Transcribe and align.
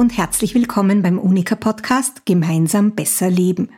und 0.00 0.16
herzlich 0.16 0.54
willkommen 0.54 1.02
beim 1.02 1.18
Unica 1.18 1.54
Podcast 1.54 2.24
Gemeinsam 2.24 2.92
besser 2.92 3.28
leben. 3.28 3.68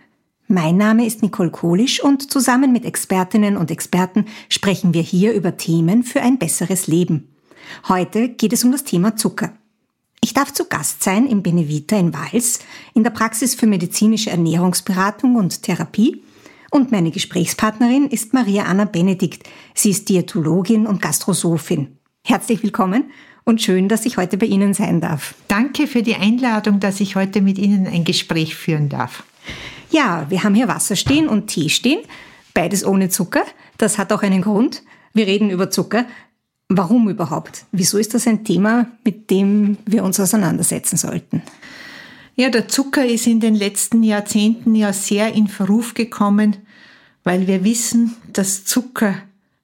Mein 0.46 0.77
Name 0.77 1.04
ist 1.04 1.21
Nicole 1.21 1.50
Kohlisch 1.50 2.00
und 2.00 2.30
zusammen 2.30 2.70
mit 2.70 2.84
Expertinnen 2.84 3.56
und 3.56 3.73
Experten 3.73 4.27
sprechen 4.48 4.95
wir 4.95 5.02
hier 5.02 5.32
über 5.32 5.56
Themen 5.56 6.05
für 6.05 6.23
ein 6.23 6.38
besseres 6.38 6.87
Leben. 6.87 7.34
Heute 7.88 8.29
geht 8.29 8.52
es 8.52 8.62
um 8.62 8.70
das 8.70 8.84
Thema 8.84 9.16
Zucker. 9.16 9.52
Ich 10.20 10.32
darf 10.32 10.52
zu 10.52 10.66
Gast 10.66 11.02
sein 11.02 11.27
im 11.27 11.43
Benevita 11.43 11.96
in 11.96 12.14
Wals, 12.14 12.61
in 12.95 13.02
der 13.02 13.11
Praxis 13.11 13.57
für 13.57 13.66
medizinische 13.66 14.30
Ernährungsberatung 14.30 15.34
und 15.34 15.64
Therapie. 15.64 16.23
Und 16.70 16.93
meine 16.93 17.11
Gesprächspartnerin 17.11 18.06
ist 18.06 18.33
Maria 18.33 18.66
Anna 18.66 18.84
Benedikt. 18.84 19.48
Sie 19.75 19.91
ist 19.91 20.09
Diätologin 20.09 20.86
und 20.86 21.02
Gastrosophin. 21.02 21.97
Herzlich 22.25 22.62
willkommen 22.62 23.11
und 23.45 23.60
schön, 23.60 23.88
dass 23.88 24.06
ich 24.06 24.16
heute 24.16 24.37
bei 24.38 24.46
Ihnen 24.46 24.74
sein 24.74 25.01
darf. 25.01 25.34
Danke 25.48 25.87
für 25.87 26.02
die 26.02 26.14
Einladung, 26.14 26.80
dass 26.80 27.00
ich 27.00 27.16
heute 27.16 27.41
mit 27.41 27.59
Ihnen 27.59 27.87
ein 27.87 28.05
Gespräch 28.05 28.55
führen 28.55 28.88
darf. 28.88 29.24
Ja, 29.91 30.27
wir 30.30 30.42
haben 30.45 30.55
hier 30.55 30.69
Wasser 30.69 30.96
stehen 30.96 31.28
und 31.28 31.48
Tee 31.48 31.69
stehen, 31.69 32.00
beides 32.55 32.84
ohne 32.84 33.09
Zucker. 33.09 33.45
Das 33.78 33.98
hat 33.98 34.12
auch 34.12 34.23
einen 34.23 34.42
Grund. 34.42 34.83
Wir 35.12 35.27
reden 35.27 35.50
über 35.50 35.70
Zucker. 35.70 36.06
Warum 36.69 37.10
überhaupt? 37.10 37.66
Wieso 37.73 37.98
ist 37.98 38.14
das 38.14 38.27
ein 38.27 38.45
Thema, 38.45 38.86
mit 39.05 39.30
dem 39.30 39.77
wir 39.84 40.05
uns 40.05 40.19
auseinandersetzen 40.19 40.97
sollten? 40.97 41.42
Ja, 42.34 42.48
der 42.48 42.69
Zucker 42.69 43.05
ist 43.05 43.27
in 43.27 43.41
den 43.41 43.55
letzten 43.55 44.02
Jahrzehnten 44.02 44.74
ja 44.74 44.92
sehr 44.95 45.34
in 45.34 45.48
Verruf 45.48 45.92
gekommen, 45.92 46.56
weil 47.24 47.47
wir 47.47 47.62
wissen, 47.62 48.16
dass 48.33 48.64
Zucker 48.64 49.16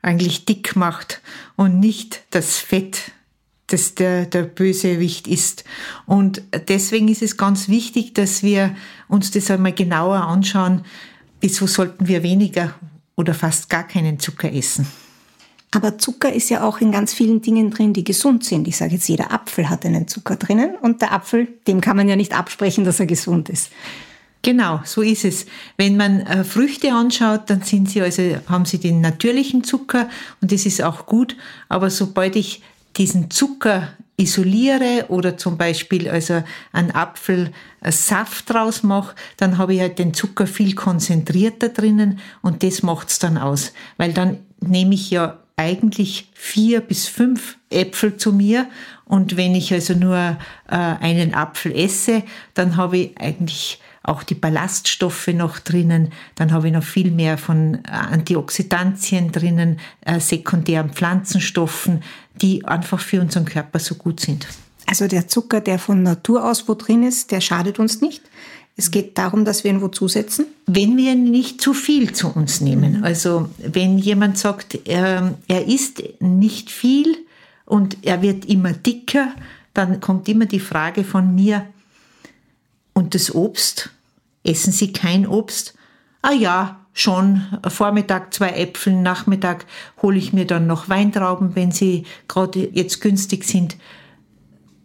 eigentlich 0.02 0.44
dick 0.44 0.76
macht 0.76 1.22
und 1.56 1.80
nicht 1.80 2.24
das 2.30 2.58
Fett 2.58 3.12
das 3.68 3.94
der, 3.94 4.26
der 4.26 4.42
Bösewicht 4.42 5.28
ist. 5.28 5.64
Und 6.06 6.42
deswegen 6.68 7.08
ist 7.08 7.22
es 7.22 7.36
ganz 7.36 7.68
wichtig, 7.68 8.14
dass 8.14 8.42
wir 8.42 8.74
uns 9.08 9.30
das 9.30 9.50
einmal 9.50 9.72
genauer 9.72 10.26
anschauen, 10.26 10.82
wieso 11.40 11.66
sollten 11.66 12.08
wir 12.08 12.22
weniger 12.22 12.74
oder 13.16 13.34
fast 13.34 13.68
gar 13.68 13.86
keinen 13.86 14.18
Zucker 14.18 14.52
essen. 14.52 14.86
Aber 15.70 15.98
Zucker 15.98 16.32
ist 16.32 16.48
ja 16.48 16.62
auch 16.62 16.80
in 16.80 16.92
ganz 16.92 17.12
vielen 17.12 17.42
Dingen 17.42 17.70
drin, 17.70 17.92
die 17.92 18.04
gesund 18.04 18.42
sind. 18.42 18.66
Ich 18.68 18.78
sage 18.78 18.94
jetzt, 18.94 19.08
jeder 19.08 19.32
Apfel 19.32 19.68
hat 19.68 19.84
einen 19.84 20.08
Zucker 20.08 20.36
drinnen 20.36 20.76
und 20.80 21.02
der 21.02 21.12
Apfel, 21.12 21.48
dem 21.66 21.82
kann 21.82 21.96
man 21.96 22.08
ja 22.08 22.16
nicht 22.16 22.32
absprechen, 22.32 22.84
dass 22.84 23.00
er 23.00 23.06
gesund 23.06 23.50
ist. 23.50 23.70
Genau, 24.42 24.80
so 24.84 25.02
ist 25.02 25.24
es. 25.24 25.46
Wenn 25.76 25.96
man 25.96 26.20
äh, 26.20 26.44
Früchte 26.44 26.92
anschaut, 26.92 27.50
dann 27.50 27.62
sind 27.62 27.90
sie 27.90 28.00
also, 28.00 28.22
haben 28.48 28.64
sie 28.64 28.78
den 28.78 29.00
natürlichen 29.00 29.64
Zucker 29.64 30.08
und 30.40 30.52
das 30.52 30.64
ist 30.64 30.82
auch 30.82 31.06
gut. 31.06 31.36
Aber 31.68 31.90
sobald 31.90 32.36
ich 32.36 32.62
diesen 32.98 33.30
Zucker 33.30 33.88
isoliere 34.16 35.06
oder 35.08 35.36
zum 35.36 35.56
Beispiel 35.56 36.08
also 36.08 36.42
einen 36.72 36.90
Apfel 36.90 37.52
Saft 37.82 38.50
draus 38.50 38.82
mache, 38.82 39.14
dann 39.36 39.58
habe 39.58 39.74
ich 39.74 39.80
halt 39.80 39.98
den 39.98 40.12
Zucker 40.12 40.46
viel 40.46 40.74
konzentrierter 40.74 41.68
drinnen 41.68 42.18
und 42.42 42.62
das 42.64 42.82
macht's 42.82 43.20
dann 43.20 43.38
aus. 43.38 43.72
Weil 43.96 44.12
dann 44.12 44.38
nehme 44.60 44.94
ich 44.94 45.10
ja 45.10 45.38
eigentlich 45.56 46.30
vier 46.34 46.80
bis 46.80 47.06
fünf 47.06 47.58
Äpfel 47.70 48.16
zu 48.16 48.32
mir 48.32 48.66
und 49.04 49.36
wenn 49.36 49.54
ich 49.54 49.72
also 49.72 49.94
nur 49.94 50.16
äh, 50.16 50.36
einen 50.68 51.34
Apfel 51.34 51.72
esse, 51.72 52.22
dann 52.54 52.76
habe 52.76 52.98
ich 52.98 53.20
eigentlich 53.20 53.80
auch 54.02 54.22
die 54.22 54.34
Ballaststoffe 54.34 55.28
noch 55.28 55.58
drinnen. 55.58 56.12
Dann 56.34 56.52
habe 56.52 56.68
ich 56.68 56.72
noch 56.72 56.82
viel 56.82 57.10
mehr 57.10 57.38
von 57.38 57.74
äh, 57.74 57.90
Antioxidantien 57.90 59.32
drinnen, 59.32 59.80
äh, 60.02 60.20
sekundären 60.20 60.90
Pflanzenstoffen, 60.90 62.02
die 62.40 62.64
einfach 62.64 63.00
für 63.00 63.20
unseren 63.20 63.44
Körper 63.44 63.78
so 63.78 63.96
gut 63.96 64.20
sind. 64.20 64.46
Also 64.86 65.06
der 65.06 65.28
Zucker, 65.28 65.60
der 65.60 65.78
von 65.78 66.02
Natur 66.02 66.48
aus 66.48 66.68
wo 66.68 66.74
drin 66.74 67.02
ist, 67.02 67.30
der 67.30 67.40
schadet 67.40 67.78
uns 67.78 68.00
nicht. 68.00 68.22
Es 68.78 68.92
geht 68.92 69.18
darum, 69.18 69.44
dass 69.44 69.64
wir 69.64 69.72
ihn 69.72 69.82
wo 69.82 69.88
zusetzen? 69.88 70.46
Wenn 70.66 70.96
wir 70.96 71.16
nicht 71.16 71.60
zu 71.60 71.74
viel 71.74 72.12
zu 72.12 72.28
uns 72.28 72.60
nehmen. 72.60 73.02
Also 73.02 73.50
wenn 73.58 73.98
jemand 73.98 74.38
sagt, 74.38 74.86
er, 74.86 75.36
er 75.48 75.66
isst 75.66 76.02
nicht 76.20 76.70
viel 76.70 77.16
und 77.66 77.98
er 78.02 78.22
wird 78.22 78.44
immer 78.44 78.72
dicker, 78.72 79.32
dann 79.74 80.00
kommt 80.00 80.28
immer 80.28 80.46
die 80.46 80.60
Frage 80.60 81.02
von 81.02 81.34
mir, 81.34 81.66
und 82.98 83.14
das 83.14 83.32
Obst? 83.32 83.90
Essen 84.42 84.72
Sie 84.72 84.92
kein 84.92 85.26
Obst? 85.26 85.74
Ah 86.20 86.32
ja, 86.32 86.80
schon 86.92 87.46
Vormittag 87.68 88.34
zwei 88.34 88.50
Äpfel, 88.50 88.92
Nachmittag 88.92 89.66
hole 90.02 90.18
ich 90.18 90.32
mir 90.32 90.46
dann 90.46 90.66
noch 90.66 90.88
Weintrauben, 90.88 91.54
wenn 91.54 91.70
sie 91.70 92.04
gerade 92.26 92.68
jetzt 92.72 93.00
günstig 93.00 93.44
sind. 93.44 93.76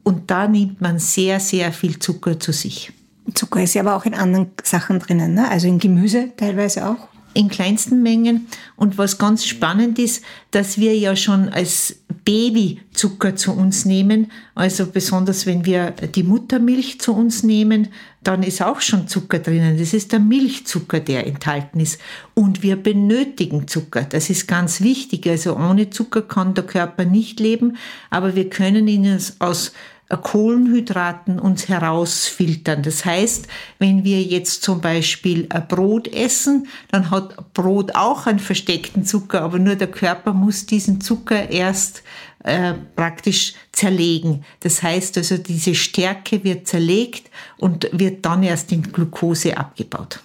Und 0.04 0.30
da 0.30 0.48
nimmt 0.48 0.80
man 0.80 1.00
sehr, 1.00 1.40
sehr 1.40 1.74
viel 1.74 1.98
Zucker 1.98 2.40
zu 2.40 2.54
sich. 2.54 2.94
Zucker 3.34 3.64
ist 3.64 3.74
ja 3.74 3.82
aber 3.82 3.96
auch 3.96 4.06
in 4.06 4.14
anderen 4.14 4.52
Sachen 4.64 5.00
drinnen, 5.00 5.34
ne? 5.34 5.50
also 5.50 5.68
in 5.68 5.80
Gemüse 5.80 6.34
teilweise 6.38 6.88
auch 6.88 7.08
in 7.34 7.50
kleinsten 7.50 8.02
Mengen. 8.02 8.48
Und 8.76 8.98
was 8.98 9.18
ganz 9.18 9.46
spannend 9.46 10.00
ist, 10.00 10.24
dass 10.52 10.78
wir 10.78 10.98
ja 10.98 11.16
schon 11.16 11.50
als 11.50 11.96
Baby 12.26 12.80
Zucker 12.94 13.36
zu 13.36 13.52
uns 13.52 13.86
nehmen. 13.86 14.32
Also 14.56 14.86
besonders 14.86 15.46
wenn 15.46 15.66
wir 15.66 15.92
die 15.92 16.24
Muttermilch 16.24 17.00
zu 17.00 17.14
uns 17.14 17.44
nehmen, 17.44 17.90
dann 18.22 18.44
ist 18.44 18.62
auch 18.62 18.80
schon 18.80 19.08
Zucker 19.08 19.40
drinnen. 19.40 19.78
Das 19.78 19.94
ist 19.94 20.12
der 20.12 20.20
Milchzucker, 20.20 21.00
der 21.00 21.28
enthalten 21.28 21.80
ist. 21.80 22.00
Und 22.34 22.64
wir 22.64 22.78
benötigen 22.78 23.68
Zucker. 23.68 24.04
Das 24.04 24.30
ist 24.30 24.48
ganz 24.48 24.82
wichtig. 24.82 25.28
Also 25.28 25.58
ohne 25.58 25.90
Zucker 25.90 26.22
kann 26.22 26.54
der 26.54 26.66
Körper 26.66 27.04
nicht 27.06 27.40
leben, 27.40 27.78
aber 28.10 28.36
wir 28.36 28.50
können 28.50 28.88
ihn 28.88 29.20
aus 29.40 29.74
Kohlenhydraten 30.18 31.40
uns 31.40 31.70
herausfiltern. 31.70 32.84
Das 32.84 33.06
heißt, 33.06 33.48
wenn 33.80 34.04
wir 34.04 34.22
jetzt 34.22 34.64
zum 34.64 34.82
Beispiel 34.82 35.48
Brot 35.68 36.08
essen, 36.08 36.68
dann 36.92 37.10
hat 37.12 37.54
Brot 37.54 37.96
auch 37.96 38.28
einen 38.28 38.40
versteckten 38.40 39.06
Zucker, 39.06 39.42
aber 39.42 39.60
nur 39.60 39.76
der 39.76 39.92
Körper 39.92 40.34
muss 40.34 40.66
diesen 40.66 41.02
Zucker 41.02 41.50
erst 41.50 42.04
äh, 42.44 42.74
praktisch 42.96 43.54
zerlegen. 43.72 44.44
Das 44.60 44.84
heißt 44.84 45.18
also, 45.18 45.38
diese 45.38 45.76
Stärke 45.76 46.44
wird 46.44 46.68
zerlegt 46.68 47.30
und 47.58 47.88
wird 47.94 48.26
dann 48.26 48.44
erst 48.44 48.72
in 48.72 48.84
Glucose 48.84 49.58
abgebaut. 49.58 50.20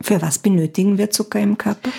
Für 0.00 0.20
was 0.20 0.38
benötigen 0.38 0.98
wir 0.98 1.10
Zucker 1.10 1.40
im 1.40 1.56
Körper? 1.56 1.90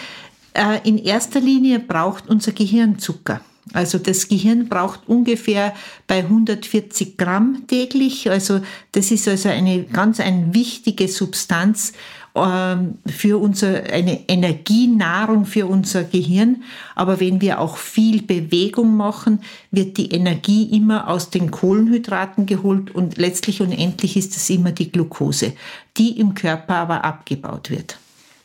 Äh, 0.54 0.88
in 0.88 0.98
erster 0.98 1.40
Linie 1.40 1.80
braucht 1.80 2.28
unser 2.30 2.52
Gehirn 2.52 3.00
Zucker. 3.00 3.42
Also 3.72 3.98
das 3.98 4.28
Gehirn 4.28 4.68
braucht 4.68 5.08
ungefähr 5.08 5.74
bei 6.06 6.20
140 6.20 7.18
Gramm 7.18 7.64
täglich. 7.68 8.30
Also 8.30 8.60
das 8.92 9.10
ist 9.12 9.28
also 9.28 9.48
eine 9.48 9.84
ganz 9.84 10.20
eine 10.20 10.54
wichtige 10.54 11.08
Substanz 11.08 11.94
ähm, 12.36 12.98
für 13.06 13.40
unser, 13.40 13.84
eine 13.92 14.28
Energienahrung 14.28 15.46
für 15.46 15.68
unser 15.68 16.04
Gehirn. 16.04 16.64
Aber 16.96 17.22
wenn 17.22 17.40
wir 17.40 17.60
auch 17.62 17.78
viel 17.78 18.22
Bewegung 18.22 18.98
machen, 18.98 19.40
wird 19.72 19.98
die 19.98 20.12
Energie 20.12 20.76
immer 20.76 21.08
aus 21.08 21.30
den 21.30 21.50
Kohlenhydraten 21.50 22.46
geholt 22.46 22.94
und 22.94 23.18
letztlich 23.18 23.62
und 23.62 23.72
endlich 23.72 24.18
ist 24.18 24.36
es 24.36 24.50
immer 24.50 24.72
die 24.72 24.92
Glucose, 24.92 25.54
die 25.96 26.20
im 26.20 26.34
Körper 26.34 26.76
aber 26.76 27.06
abgebaut 27.06 27.70
wird. 27.70 27.98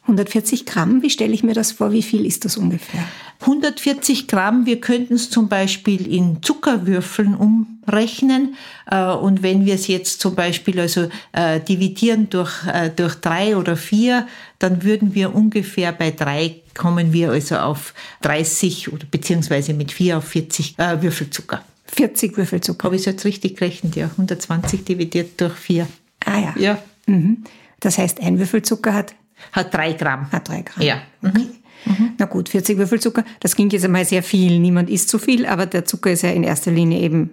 140 0.09 0.65
Gramm, 0.65 1.03
wie 1.03 1.11
stelle 1.11 1.35
ich 1.35 1.43
mir 1.43 1.53
das 1.53 1.73
vor? 1.73 1.93
Wie 1.93 2.03
viel 2.03 2.25
ist 2.25 2.47
das 2.47 2.57
ungefähr? 2.57 3.05
140 3.41 4.27
Gramm, 4.27 4.65
wir 4.65 4.81
könnten 4.81 5.15
es 5.15 5.29
zum 5.29 5.49
Beispiel 5.49 6.11
in 6.11 6.43
Zuckerwürfeln 6.43 7.35
umrechnen. 7.35 8.57
Äh, 8.91 9.05
und 9.05 9.43
wenn 9.43 9.67
wir 9.67 9.75
es 9.75 9.87
jetzt 9.87 10.21
zum 10.21 10.35
Beispiel 10.35 10.81
also 10.81 11.09
äh, 11.33 11.61
dividieren 11.61 12.31
durch, 12.31 12.67
äh, 12.67 12.91
durch 12.91 13.17
drei 13.17 13.57
oder 13.57 13.77
vier, 13.77 14.27
dann 14.59 14.83
würden 14.83 15.15
wir 15.15 15.35
ungefähr 15.35 15.93
bei 15.93 16.11
drei 16.11 16.57
kommen 16.75 17.13
wir 17.13 17.31
also 17.31 17.57
auf 17.57 17.93
30 18.23 18.93
oder 18.93 19.05
beziehungsweise 19.11 19.75
mit 19.75 19.93
vier 19.93 20.19
auf 20.19 20.25
40 20.25 20.79
Würfelzucker. 20.79 21.63
40 21.87 22.37
Würfelzucker. 22.37 22.85
Habe 22.85 22.95
ich 22.95 23.03
es 23.03 23.07
jetzt 23.07 23.25
richtig 23.25 23.57
gerechnet? 23.57 23.97
Ja, 23.97 24.07
120 24.07 24.85
dividiert 24.85 25.41
durch 25.41 25.55
vier. 25.55 25.89
Ah 26.25 26.39
ja. 26.39 26.55
Ja. 26.57 26.79
Mhm. 27.07 27.45
Das 27.81 27.99
heißt, 27.99 28.21
ein 28.21 28.39
Würfelzucker 28.39 28.95
hat 28.95 29.15
hat 29.53 29.73
drei 29.73 29.93
Gramm. 29.93 30.31
Hat 30.33 30.49
drei 30.49 30.63
Gramm. 30.63 30.85
Ja. 30.85 31.03
Okay. 31.23 31.47
Mhm. 31.85 32.11
Na 32.19 32.27
gut, 32.27 32.49
40 32.49 32.77
Würfel 32.79 33.01
Zucker, 33.01 33.25
das 33.41 33.55
klingt 33.55 33.73
jetzt 33.73 33.85
einmal 33.85 34.05
sehr 34.05 34.23
viel. 34.23 34.59
Niemand 34.59 34.91
isst 34.91 35.09
zu 35.09 35.19
viel, 35.19 35.47
aber 35.47 35.67
der 35.67 35.85
Zucker 35.85 36.11
ist 36.11 36.23
ja 36.23 36.31
in 36.31 36.43
erster 36.43 36.71
Linie 36.71 37.01
eben 37.01 37.31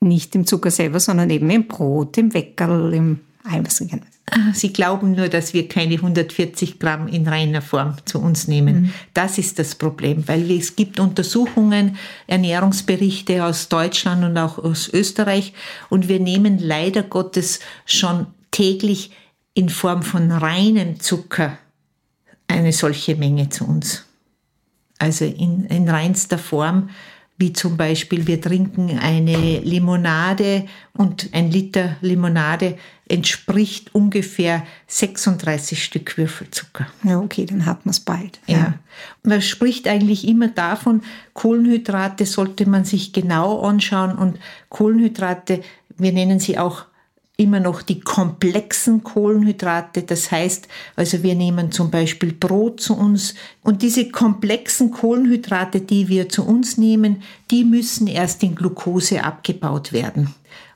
nicht 0.00 0.34
im 0.34 0.46
Zucker 0.46 0.70
selber, 0.70 1.00
sondern 1.00 1.30
eben 1.30 1.48
im 1.50 1.66
Brot, 1.66 2.18
im 2.18 2.34
Weckerl, 2.34 2.92
im 2.92 3.20
allem, 3.44 3.66
was. 3.66 3.82
Ah, 4.28 4.52
Sie 4.52 4.72
glauben 4.72 5.12
nur, 5.12 5.28
dass 5.28 5.54
wir 5.54 5.68
keine 5.68 5.94
140 5.94 6.80
Gramm 6.80 7.06
in 7.06 7.28
reiner 7.28 7.62
Form 7.62 7.94
zu 8.06 8.20
uns 8.20 8.48
nehmen. 8.48 8.74
Mhm. 8.74 8.92
Das 9.14 9.38
ist 9.38 9.58
das 9.58 9.76
Problem, 9.76 10.26
weil 10.26 10.50
es 10.50 10.74
gibt 10.74 10.98
Untersuchungen, 10.98 11.96
Ernährungsberichte 12.26 13.44
aus 13.44 13.68
Deutschland 13.68 14.24
und 14.24 14.36
auch 14.36 14.58
aus 14.58 14.88
Österreich 14.92 15.52
und 15.90 16.08
wir 16.08 16.18
nehmen 16.18 16.58
leider 16.58 17.04
Gottes 17.04 17.60
schon 17.84 18.26
täglich 18.50 19.12
in 19.56 19.68
Form 19.70 20.02
von 20.02 20.30
reinem 20.30 21.00
Zucker 21.00 21.58
eine 22.46 22.72
solche 22.72 23.16
Menge 23.16 23.48
zu 23.48 23.66
uns. 23.66 24.04
Also 24.98 25.24
in, 25.24 25.64
in 25.66 25.88
reinster 25.88 26.38
Form 26.38 26.90
wie 27.38 27.52
zum 27.52 27.76
Beispiel 27.76 28.26
wir 28.26 28.40
trinken 28.40 28.98
eine 28.98 29.60
Limonade 29.60 30.66
und 30.94 31.28
ein 31.32 31.50
Liter 31.50 31.96
Limonade 32.00 32.78
entspricht 33.08 33.94
ungefähr 33.94 34.66
36 34.86 35.84
Stück 35.84 36.16
Würfelzucker. 36.16 36.86
Ja, 37.04 37.20
okay, 37.20 37.44
dann 37.44 37.66
hat 37.66 37.84
man 37.84 37.90
es 37.90 38.00
bald. 38.00 38.40
Ja. 38.46 38.56
ja. 38.56 38.74
Man 39.22 39.42
spricht 39.42 39.86
eigentlich 39.86 40.26
immer 40.26 40.48
davon, 40.48 41.02
Kohlenhydrate 41.34 42.24
sollte 42.24 42.66
man 42.66 42.84
sich 42.84 43.12
genau 43.12 43.60
anschauen 43.60 44.16
und 44.16 44.38
Kohlenhydrate, 44.70 45.60
wir 45.98 46.12
nennen 46.12 46.40
sie 46.40 46.58
auch 46.58 46.86
immer 47.38 47.60
noch 47.60 47.82
die 47.82 48.00
komplexen 48.00 49.04
Kohlenhydrate. 49.04 50.02
Das 50.02 50.30
heißt, 50.30 50.68
also 50.96 51.22
wir 51.22 51.34
nehmen 51.34 51.70
zum 51.70 51.90
Beispiel 51.90 52.32
Brot 52.32 52.80
zu 52.80 52.96
uns 52.96 53.34
und 53.62 53.82
diese 53.82 54.10
komplexen 54.10 54.90
Kohlenhydrate, 54.90 55.80
die 55.80 56.08
wir 56.08 56.28
zu 56.28 56.46
uns 56.46 56.78
nehmen, 56.78 57.22
die 57.50 57.64
müssen 57.64 58.06
erst 58.06 58.42
in 58.42 58.54
Glucose 58.54 59.22
abgebaut 59.22 59.92
werden. 59.92 60.34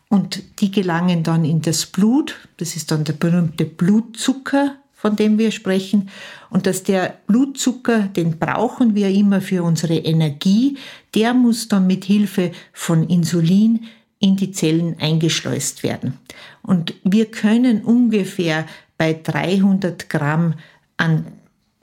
Und 0.08 0.42
die 0.60 0.70
gelangen 0.70 1.22
dann 1.22 1.44
in 1.44 1.62
das 1.62 1.86
Blut. 1.86 2.36
Das 2.56 2.74
ist 2.74 2.90
dann 2.90 3.04
der 3.04 3.12
berühmte 3.12 3.64
Blutzucker, 3.64 4.74
von 4.92 5.14
dem 5.14 5.38
wir 5.38 5.52
sprechen. 5.52 6.10
Und 6.50 6.66
dass 6.66 6.82
der 6.82 7.14
Blutzucker, 7.28 8.00
den 8.00 8.38
brauchen 8.38 8.96
wir 8.96 9.08
immer 9.08 9.40
für 9.40 9.62
unsere 9.62 9.94
Energie, 9.94 10.76
der 11.14 11.32
muss 11.32 11.68
dann 11.68 11.86
mit 11.86 12.04
Hilfe 12.04 12.50
von 12.72 13.08
Insulin 13.08 13.86
in 14.20 14.36
die 14.36 14.52
Zellen 14.52 14.96
eingeschleust 15.00 15.82
werden. 15.82 16.18
Und 16.62 16.94
wir 17.02 17.26
können 17.30 17.82
ungefähr 17.82 18.66
bei 18.96 19.14
300 19.14 20.08
Gramm 20.08 20.54
an 20.98 21.26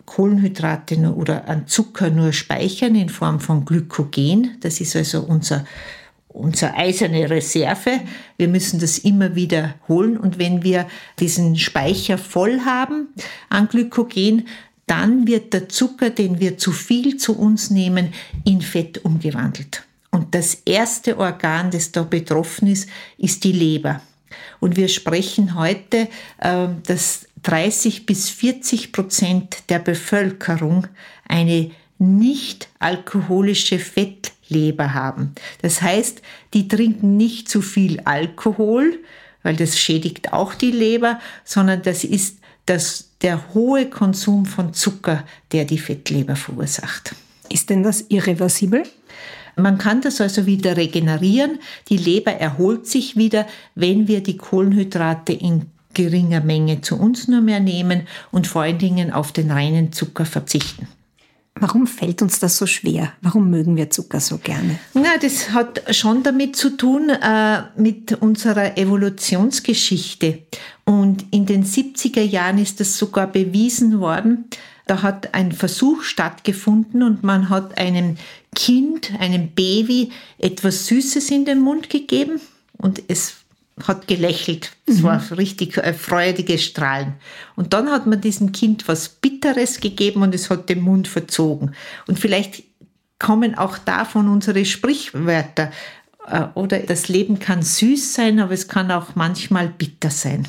Kohlenhydrate 0.05 1.13
oder 1.13 1.49
an 1.49 1.67
Zucker 1.67 2.09
nur 2.09 2.31
speichern 2.31 2.95
in 2.95 3.09
Form 3.09 3.39
von 3.39 3.65
Glykogen. 3.65 4.57
Das 4.61 4.79
ist 4.79 4.95
also 4.95 5.21
unser, 5.21 5.65
unsere 6.27 6.75
eiserne 6.75 7.29
Reserve. 7.29 7.99
Wir 8.37 8.47
müssen 8.47 8.79
das 8.79 8.99
immer 8.99 9.35
wieder 9.35 9.73
holen. 9.87 10.15
Und 10.15 10.37
wenn 10.37 10.63
wir 10.63 10.87
diesen 11.19 11.57
Speicher 11.57 12.19
voll 12.19 12.61
haben 12.61 13.07
an 13.49 13.67
Glykogen, 13.67 14.47
dann 14.85 15.27
wird 15.27 15.53
der 15.53 15.69
Zucker, 15.69 16.11
den 16.11 16.39
wir 16.39 16.57
zu 16.57 16.71
viel 16.71 17.17
zu 17.17 17.37
uns 17.37 17.71
nehmen, 17.71 18.13
in 18.45 18.61
Fett 18.61 19.03
umgewandelt. 19.03 19.86
Und 20.11 20.33
das 20.33 20.55
erste 20.65 21.17
Organ, 21.17 21.71
das 21.71 21.91
da 21.91 22.03
betroffen 22.03 22.67
ist, 22.67 22.89
ist 23.17 23.43
die 23.43 23.51
Leber. 23.51 24.01
Und 24.59 24.75
wir 24.75 24.87
sprechen 24.87 25.55
heute, 25.55 26.07
ähm, 26.41 26.81
dass 26.85 27.27
30 27.43 28.05
bis 28.05 28.29
40 28.29 28.91
Prozent 28.91 29.69
der 29.69 29.79
Bevölkerung 29.79 30.87
eine 31.27 31.71
nicht 31.99 32.67
alkoholische 32.79 33.79
Fettleber 33.79 34.93
haben. 34.93 35.33
Das 35.61 35.81
heißt, 35.81 36.21
die 36.53 36.67
trinken 36.67 37.17
nicht 37.17 37.49
zu 37.49 37.61
viel 37.61 38.01
Alkohol, 38.01 38.99
weil 39.43 39.55
das 39.55 39.79
schädigt 39.79 40.33
auch 40.33 40.53
die 40.53 40.71
Leber, 40.71 41.19
sondern 41.43 41.81
das 41.81 42.03
ist 42.03 42.39
das, 42.65 43.11
der 43.21 43.53
hohe 43.53 43.89
Konsum 43.89 44.45
von 44.45 44.73
Zucker, 44.73 45.23
der 45.51 45.65
die 45.65 45.79
Fettleber 45.79 46.35
verursacht. 46.35 47.15
Ist 47.49 47.69
denn 47.69 47.81
das 47.81 48.05
irreversibel? 48.09 48.83
Man 49.57 49.77
kann 49.77 50.01
das 50.01 50.21
also 50.21 50.45
wieder 50.45 50.77
regenerieren. 50.77 51.59
Die 51.89 51.97
Leber 51.97 52.31
erholt 52.31 52.87
sich 52.87 53.17
wieder, 53.17 53.47
wenn 53.75 54.07
wir 54.07 54.21
die 54.21 54.37
Kohlenhydrate 54.37 55.33
in 55.33 55.65
geringer 55.93 56.41
Menge 56.41 56.81
zu 56.81 56.95
uns 56.95 57.27
nur 57.27 57.41
mehr 57.41 57.59
nehmen 57.59 58.03
und 58.31 58.45
vor 58.45 58.61
allen 58.61 58.77
Dingen 58.77 59.11
auf 59.11 59.31
den 59.31 59.49
reinen 59.49 59.91
Zucker 59.91 60.25
verzichten. 60.25 60.87
Warum 61.59 61.87
fällt 61.87 62.21
uns 62.21 62.39
das 62.39 62.57
so 62.57 62.67
schwer? 62.67 63.13
Warum 63.21 63.49
mögen 63.49 63.77
wir 63.77 63.89
Zucker 63.89 64.19
so 64.19 64.37
gerne? 64.37 64.77
Na, 64.93 65.17
das 65.19 65.51
hat 65.51 65.95
schon 65.95 66.21
damit 66.21 66.55
zu 66.55 66.77
tun, 66.77 67.09
äh, 67.09 67.63
mit 67.75 68.13
unserer 68.13 68.77
Evolutionsgeschichte. 68.77 70.43
Und 70.85 71.25
in 71.31 71.47
den 71.47 71.65
70er 71.65 72.21
Jahren 72.21 72.59
ist 72.59 72.79
das 72.79 72.95
sogar 72.97 73.25
bewiesen 73.25 73.99
worden, 73.99 74.45
da 74.87 75.01
hat 75.01 75.33
ein 75.33 75.51
Versuch 75.51 76.03
stattgefunden 76.03 77.03
und 77.03 77.23
man 77.23 77.49
hat 77.49 77.77
einem 77.77 78.17
Kind, 78.55 79.11
einem 79.19 79.49
Baby 79.49 80.11
etwas 80.37 80.87
Süßes 80.87 81.29
in 81.31 81.45
den 81.45 81.59
Mund 81.59 81.89
gegeben 81.89 82.39
und 82.77 83.01
es 83.07 83.35
hat 83.85 84.07
gelächelt. 84.07 84.71
Es 84.85 84.99
mhm. 84.99 85.03
war 85.03 85.37
richtig 85.37 85.81
ein 85.83 85.93
freudiges 85.93 86.63
Strahlen. 86.63 87.13
Und 87.55 87.73
dann 87.73 87.91
hat 87.91 88.07
man 88.07 88.21
diesem 88.21 88.51
Kind 88.51 88.87
was 88.87 89.09
Bitteres 89.09 89.79
gegeben 89.79 90.23
und 90.23 90.33
es 90.33 90.49
hat 90.49 90.69
den 90.69 90.81
Mund 90.81 91.07
verzogen. 91.07 91.75
Und 92.07 92.19
vielleicht 92.19 92.63
kommen 93.19 93.55
auch 93.55 93.77
davon 93.77 94.27
unsere 94.29 94.65
Sprichwörter. 94.65 95.71
Äh, 96.27 96.45
oder 96.55 96.79
das 96.79 97.07
Leben 97.07 97.39
kann 97.39 97.61
süß 97.61 98.13
sein, 98.13 98.39
aber 98.39 98.53
es 98.53 98.67
kann 98.67 98.91
auch 98.91 99.15
manchmal 99.15 99.67
bitter 99.67 100.09
sein. 100.09 100.47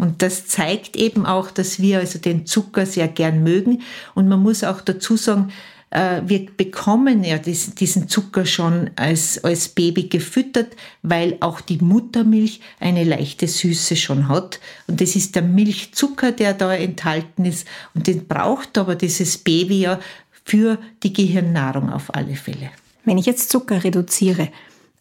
Und 0.00 0.22
das 0.22 0.46
zeigt 0.46 0.96
eben 0.96 1.26
auch, 1.26 1.50
dass 1.50 1.78
wir 1.78 1.98
also 1.98 2.18
den 2.18 2.46
Zucker 2.46 2.86
sehr 2.86 3.06
gern 3.06 3.42
mögen. 3.42 3.82
Und 4.14 4.28
man 4.28 4.42
muss 4.42 4.64
auch 4.64 4.80
dazu 4.80 5.18
sagen, 5.18 5.52
äh, 5.90 6.22
wir 6.24 6.46
bekommen 6.46 7.22
ja 7.22 7.36
diesen 7.36 8.08
Zucker 8.08 8.46
schon 8.46 8.88
als, 8.96 9.44
als 9.44 9.68
Baby 9.68 10.04
gefüttert, 10.04 10.74
weil 11.02 11.36
auch 11.40 11.60
die 11.60 11.76
Muttermilch 11.82 12.62
eine 12.78 13.04
leichte 13.04 13.46
Süße 13.46 13.94
schon 13.94 14.28
hat. 14.28 14.58
Und 14.86 15.02
das 15.02 15.16
ist 15.16 15.34
der 15.34 15.42
Milchzucker, 15.42 16.32
der 16.32 16.54
da 16.54 16.72
enthalten 16.74 17.44
ist. 17.44 17.68
Und 17.92 18.06
den 18.06 18.26
braucht 18.26 18.78
aber 18.78 18.94
dieses 18.94 19.36
Baby 19.36 19.82
ja 19.82 20.00
für 20.46 20.78
die 21.02 21.12
Gehirnnahrung 21.12 21.92
auf 21.92 22.14
alle 22.14 22.36
Fälle. 22.36 22.70
Wenn 23.04 23.18
ich 23.18 23.26
jetzt 23.26 23.50
Zucker 23.50 23.84
reduziere, 23.84 24.48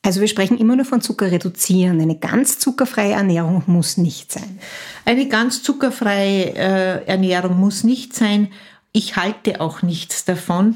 also 0.02 0.22
wir 0.22 0.28
sprechen 0.28 0.58
immer 0.58 0.76
nur 0.76 0.86
von 0.86 1.02
Zucker 1.02 1.32
reduzieren. 1.32 2.00
Eine 2.00 2.18
ganz 2.18 2.58
zuckerfreie 2.60 3.14
Ernährung 3.14 3.64
muss 3.68 3.98
nicht 3.98 4.32
sein. 4.32 4.60
Eine 5.06 5.28
ganz 5.28 5.62
zuckerfreie 5.62 6.54
äh, 6.56 7.06
Ernährung 7.06 7.60
muss 7.60 7.84
nicht 7.84 8.16
sein. 8.16 8.50
Ich 8.94 9.18
halte 9.18 9.60
auch 9.60 9.82
nichts 9.82 10.26
davon. 10.26 10.76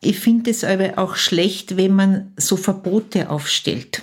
Ich 0.00 0.18
finde 0.18 0.50
es 0.50 0.64
aber 0.64 0.98
auch 0.98 1.16
schlecht, 1.16 1.76
wenn 1.76 1.94
man 1.94 2.32
so 2.36 2.56
Verbote 2.56 3.30
aufstellt. 3.30 4.02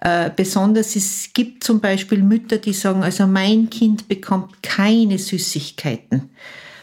Äh, 0.00 0.30
besonders 0.34 0.96
es 0.96 1.32
gibt 1.32 1.62
zum 1.62 1.80
Beispiel 1.80 2.22
Mütter, 2.22 2.58
die 2.58 2.72
sagen, 2.72 3.02
also 3.02 3.26
mein 3.26 3.70
Kind 3.70 4.08
bekommt 4.08 4.62
keine 4.62 5.18
Süßigkeiten. 5.18 6.30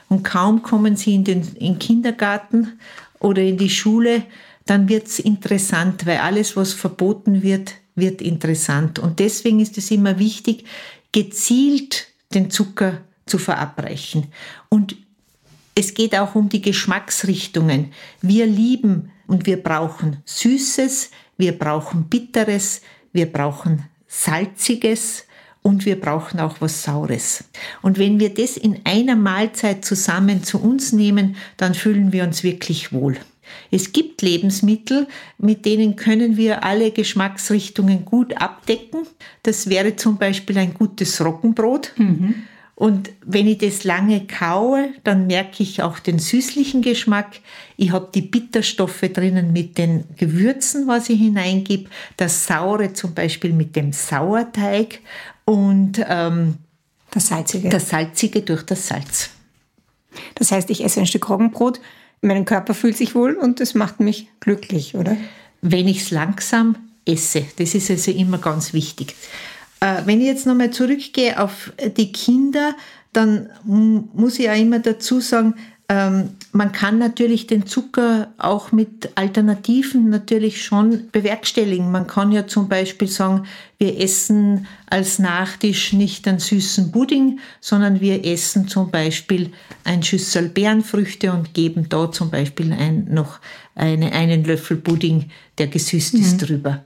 Und 0.10 0.24
kaum 0.24 0.62
kommen 0.62 0.96
sie 0.96 1.16
in 1.16 1.24
den, 1.24 1.42
in 1.56 1.74
den 1.74 1.80
Kindergarten 1.80 2.80
oder 3.20 3.42
in 3.42 3.58
die 3.58 3.70
Schule, 3.70 4.24
dann 4.70 4.90
wird's 4.90 5.20
interessant, 5.20 6.06
weil 6.06 6.18
alles, 6.18 6.56
was 6.56 6.74
verboten 6.74 7.42
wird, 7.42 7.74
wird 7.96 8.22
interessant. 8.22 9.00
Und 9.00 9.20
deswegen 9.20 9.60
ist 9.60 9.78
es 9.78 9.92
immer 9.92 10.20
wichtig, 10.20 10.66
gezielt 11.12 12.08
den 12.34 12.52
Zucker 12.52 13.02
zu 13.26 13.38
verabreichen. 13.38 14.28
Und 14.70 14.96
es 15.76 15.94
geht 15.94 16.16
auch 16.16 16.36
um 16.36 16.50
die 16.50 16.62
Geschmacksrichtungen. 16.62 17.92
Wir 18.22 18.46
lieben 18.46 19.12
und 19.28 19.46
wir 19.46 19.62
brauchen 19.62 20.18
Süßes, 20.26 21.12
wir 21.38 21.58
brauchen 21.58 22.06
Bitteres, 22.06 22.82
wir 23.14 23.32
brauchen 23.32 23.86
Salziges 24.08 25.26
und 25.62 25.86
wir 25.86 26.00
brauchen 26.00 26.40
auch 26.40 26.56
was 26.62 26.82
Saures. 26.84 27.44
Und 27.82 28.00
wenn 28.00 28.20
wir 28.20 28.34
das 28.34 28.58
in 28.58 28.80
einer 28.86 29.16
Mahlzeit 29.16 29.84
zusammen 29.86 30.44
zu 30.44 30.62
uns 30.62 30.94
nehmen, 30.94 31.36
dann 31.58 31.74
fühlen 31.74 32.12
wir 32.12 32.24
uns 32.24 32.44
wirklich 32.44 32.92
wohl. 32.92 33.18
Es 33.72 33.92
gibt 33.92 34.22
Lebensmittel, 34.22 35.08
mit 35.38 35.66
denen 35.66 35.96
können 35.96 36.38
wir 36.38 36.64
alle 36.64 36.92
Geschmacksrichtungen 36.92 38.06
gut 38.06 38.42
abdecken. 38.42 39.08
Das 39.44 39.70
wäre 39.70 39.96
zum 39.96 40.18
Beispiel 40.18 40.58
ein 40.58 40.74
gutes 40.74 41.24
Roggenbrot. 41.24 41.94
Mhm. 41.98 42.36
Und 42.78 43.10
wenn 43.26 43.48
ich 43.48 43.58
das 43.58 43.86
lange 43.86 44.28
kaue, 44.28 44.90
dann 45.04 45.26
merke 45.26 45.64
ich 45.64 45.82
auch 45.82 45.98
den 45.98 46.20
süßlichen 46.20 46.84
Geschmack. 46.84 47.40
Ich 47.76 47.92
habe 47.92 48.10
die 48.14 48.22
Bitterstoffe 48.22 49.02
drinnen 49.02 49.52
mit 49.52 49.80
den 49.80 50.04
Gewürzen, 50.16 50.88
was 50.88 51.10
ich 51.10 51.20
hineingebe. 51.20 51.90
Das 52.18 52.46
Saure 52.46 52.94
zum 52.94 53.16
Beispiel 53.16 53.52
mit 53.52 53.76
dem 53.76 53.94
Sauerteig 53.94 55.00
und 55.44 56.00
ähm, 56.08 56.60
das 57.10 57.30
Salzige. 57.30 57.70
Das 57.70 57.90
Salzige 57.90 58.44
durch 58.44 58.62
das 58.62 58.88
Salz. 58.88 59.32
Das 60.36 60.52
heißt, 60.52 60.70
ich 60.70 60.84
esse 60.84 61.00
ein 61.00 61.08
Stück 61.08 61.30
Roggenbrot, 61.30 61.80
mein 62.22 62.46
Körper 62.46 62.74
fühlt 62.74 62.98
sich 62.98 63.16
wohl 63.16 63.36
und 63.36 63.60
das 63.60 63.74
macht 63.74 64.00
mich 64.00 64.28
glücklich, 64.40 64.96
oder? 64.96 65.16
Wenn 65.62 65.88
ich 65.88 66.02
es 66.02 66.12
langsam 66.12 66.76
esse, 67.06 67.46
das 67.58 67.76
ist 67.76 67.90
also 67.90 68.12
immer 68.12 68.38
ganz 68.38 68.74
wichtig. 68.74 69.16
Äh, 69.80 70.02
wenn 70.06 70.22
ich 70.22 70.28
jetzt 70.28 70.46
nochmal 70.46 70.72
zurückgehe 70.72 71.40
auf 71.40 71.72
die 71.98 72.12
Kinder, 72.12 72.76
dann 73.14 73.50
muss 73.64 74.40
ich 74.40 74.50
auch 74.50 74.56
immer 74.56 74.80
dazu 74.80 75.20
sagen, 75.20 75.56
man 75.90 76.72
kann 76.74 77.00
natürlich 77.00 77.48
den 77.48 77.66
Zucker 77.66 78.34
auch 78.38 78.74
mit 78.74 79.12
Alternativen 79.16 80.10
natürlich 80.10 80.66
schon 80.66 81.10
bewerkstelligen. 81.14 81.92
Man 81.92 82.08
kann 82.08 82.34
ja 82.34 82.46
zum 82.46 82.68
Beispiel 82.68 83.08
sagen, 83.08 83.48
wir 83.78 83.98
essen 83.98 84.68
als 84.90 85.18
Nachtisch 85.18 85.94
nicht 85.94 86.28
einen 86.28 86.40
süßen 86.40 86.92
Pudding, 86.92 87.40
sondern 87.62 88.02
wir 88.02 88.26
essen 88.26 88.68
zum 88.68 88.92
Beispiel 88.92 89.54
ein 89.86 90.04
Schüssel 90.04 90.50
Beerenfrüchte 90.50 91.32
und 91.32 91.54
geben 91.54 91.88
da 91.88 92.12
zum 92.12 92.32
Beispiel 92.32 92.74
ein, 92.74 93.08
noch 93.10 93.40
eine, 93.74 94.12
einen 94.12 94.44
Löffel 94.44 94.76
Pudding, 94.76 95.30
der 95.58 95.68
gesüßt 95.68 96.16
mhm. 96.16 96.22
ist, 96.22 96.38
drüber 96.40 96.84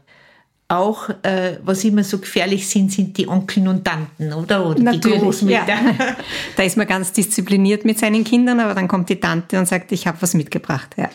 auch, 0.71 1.09
äh, 1.23 1.57
was 1.63 1.83
immer 1.83 2.03
so 2.03 2.19
gefährlich 2.19 2.67
sind, 2.67 2.91
sind 2.91 3.17
die 3.17 3.27
Onkeln 3.27 3.67
und 3.67 3.83
Tanten, 3.83 4.31
oder? 4.31 4.65
Oder 4.65 4.81
Natürlich, 4.81 5.17
die 5.17 5.23
Großmütter. 5.23 5.67
Ja. 5.67 6.15
Da 6.55 6.63
ist 6.63 6.77
man 6.77 6.87
ganz 6.87 7.11
diszipliniert 7.11 7.85
mit 7.85 7.99
seinen 7.99 8.23
Kindern, 8.23 8.59
aber 8.59 8.73
dann 8.73 8.87
kommt 8.87 9.09
die 9.09 9.19
Tante 9.19 9.59
und 9.59 9.67
sagt, 9.67 9.91
ich 9.91 10.07
habe 10.07 10.17
was 10.21 10.33
mitgebracht. 10.33 10.95
Ja. 10.97 11.09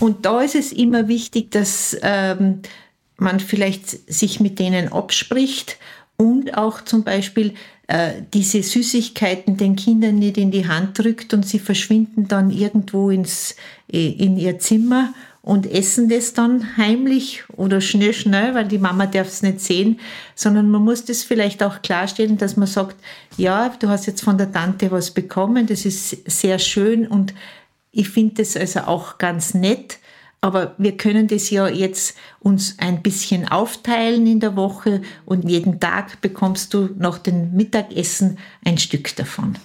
Und 0.00 0.26
da 0.26 0.42
ist 0.42 0.54
es 0.54 0.72
immer 0.72 1.08
wichtig, 1.08 1.50
dass 1.50 1.96
ähm, 2.02 2.60
man 3.16 3.40
vielleicht 3.40 4.12
sich 4.12 4.40
mit 4.40 4.58
denen 4.58 4.92
abspricht 4.92 5.78
und 6.16 6.56
auch 6.56 6.82
zum 6.82 7.02
Beispiel 7.04 7.54
äh, 7.86 8.22
diese 8.32 8.62
Süßigkeiten 8.62 9.56
den 9.56 9.76
Kindern 9.76 10.18
nicht 10.18 10.38
in 10.38 10.50
die 10.50 10.66
Hand 10.66 10.98
drückt 10.98 11.34
und 11.34 11.46
sie 11.46 11.58
verschwinden 11.58 12.28
dann 12.28 12.50
irgendwo 12.50 13.10
ins, 13.10 13.56
äh, 13.92 14.08
in 14.10 14.38
ihr 14.38 14.58
Zimmer 14.58 15.12
und 15.42 15.70
essen 15.70 16.08
das 16.08 16.32
dann 16.32 16.78
heimlich 16.78 17.44
oder 17.56 17.82
schnell, 17.82 18.14
schnell, 18.14 18.54
weil 18.54 18.66
die 18.66 18.78
Mama 18.78 19.04
darf 19.04 19.28
es 19.28 19.42
nicht 19.42 19.60
sehen, 19.60 20.00
sondern 20.34 20.70
man 20.70 20.82
muss 20.82 21.04
das 21.04 21.22
vielleicht 21.22 21.62
auch 21.62 21.82
klarstellen, 21.82 22.38
dass 22.38 22.56
man 22.56 22.66
sagt, 22.66 22.96
ja, 23.36 23.68
du 23.78 23.88
hast 23.88 24.06
jetzt 24.06 24.22
von 24.22 24.38
der 24.38 24.50
Tante 24.50 24.90
was 24.90 25.10
bekommen, 25.10 25.66
das 25.66 25.84
ist 25.84 26.30
sehr 26.30 26.58
schön 26.58 27.06
und 27.06 27.34
ich 27.92 28.08
finde 28.08 28.36
das 28.36 28.56
also 28.56 28.80
auch 28.80 29.18
ganz 29.18 29.52
nett, 29.52 29.98
aber 30.44 30.74
wir 30.76 30.94
können 30.98 31.26
das 31.26 31.48
ja 31.48 31.68
jetzt 31.68 32.18
uns 32.38 32.76
ein 32.78 33.00
bisschen 33.00 33.48
aufteilen 33.48 34.26
in 34.26 34.40
der 34.40 34.56
Woche 34.56 35.00
und 35.24 35.48
jeden 35.48 35.80
Tag 35.80 36.20
bekommst 36.20 36.74
du 36.74 36.90
nach 36.98 37.16
dem 37.16 37.52
Mittagessen 37.54 38.36
ein 38.62 38.76
Stück 38.76 39.16
davon. 39.16 39.56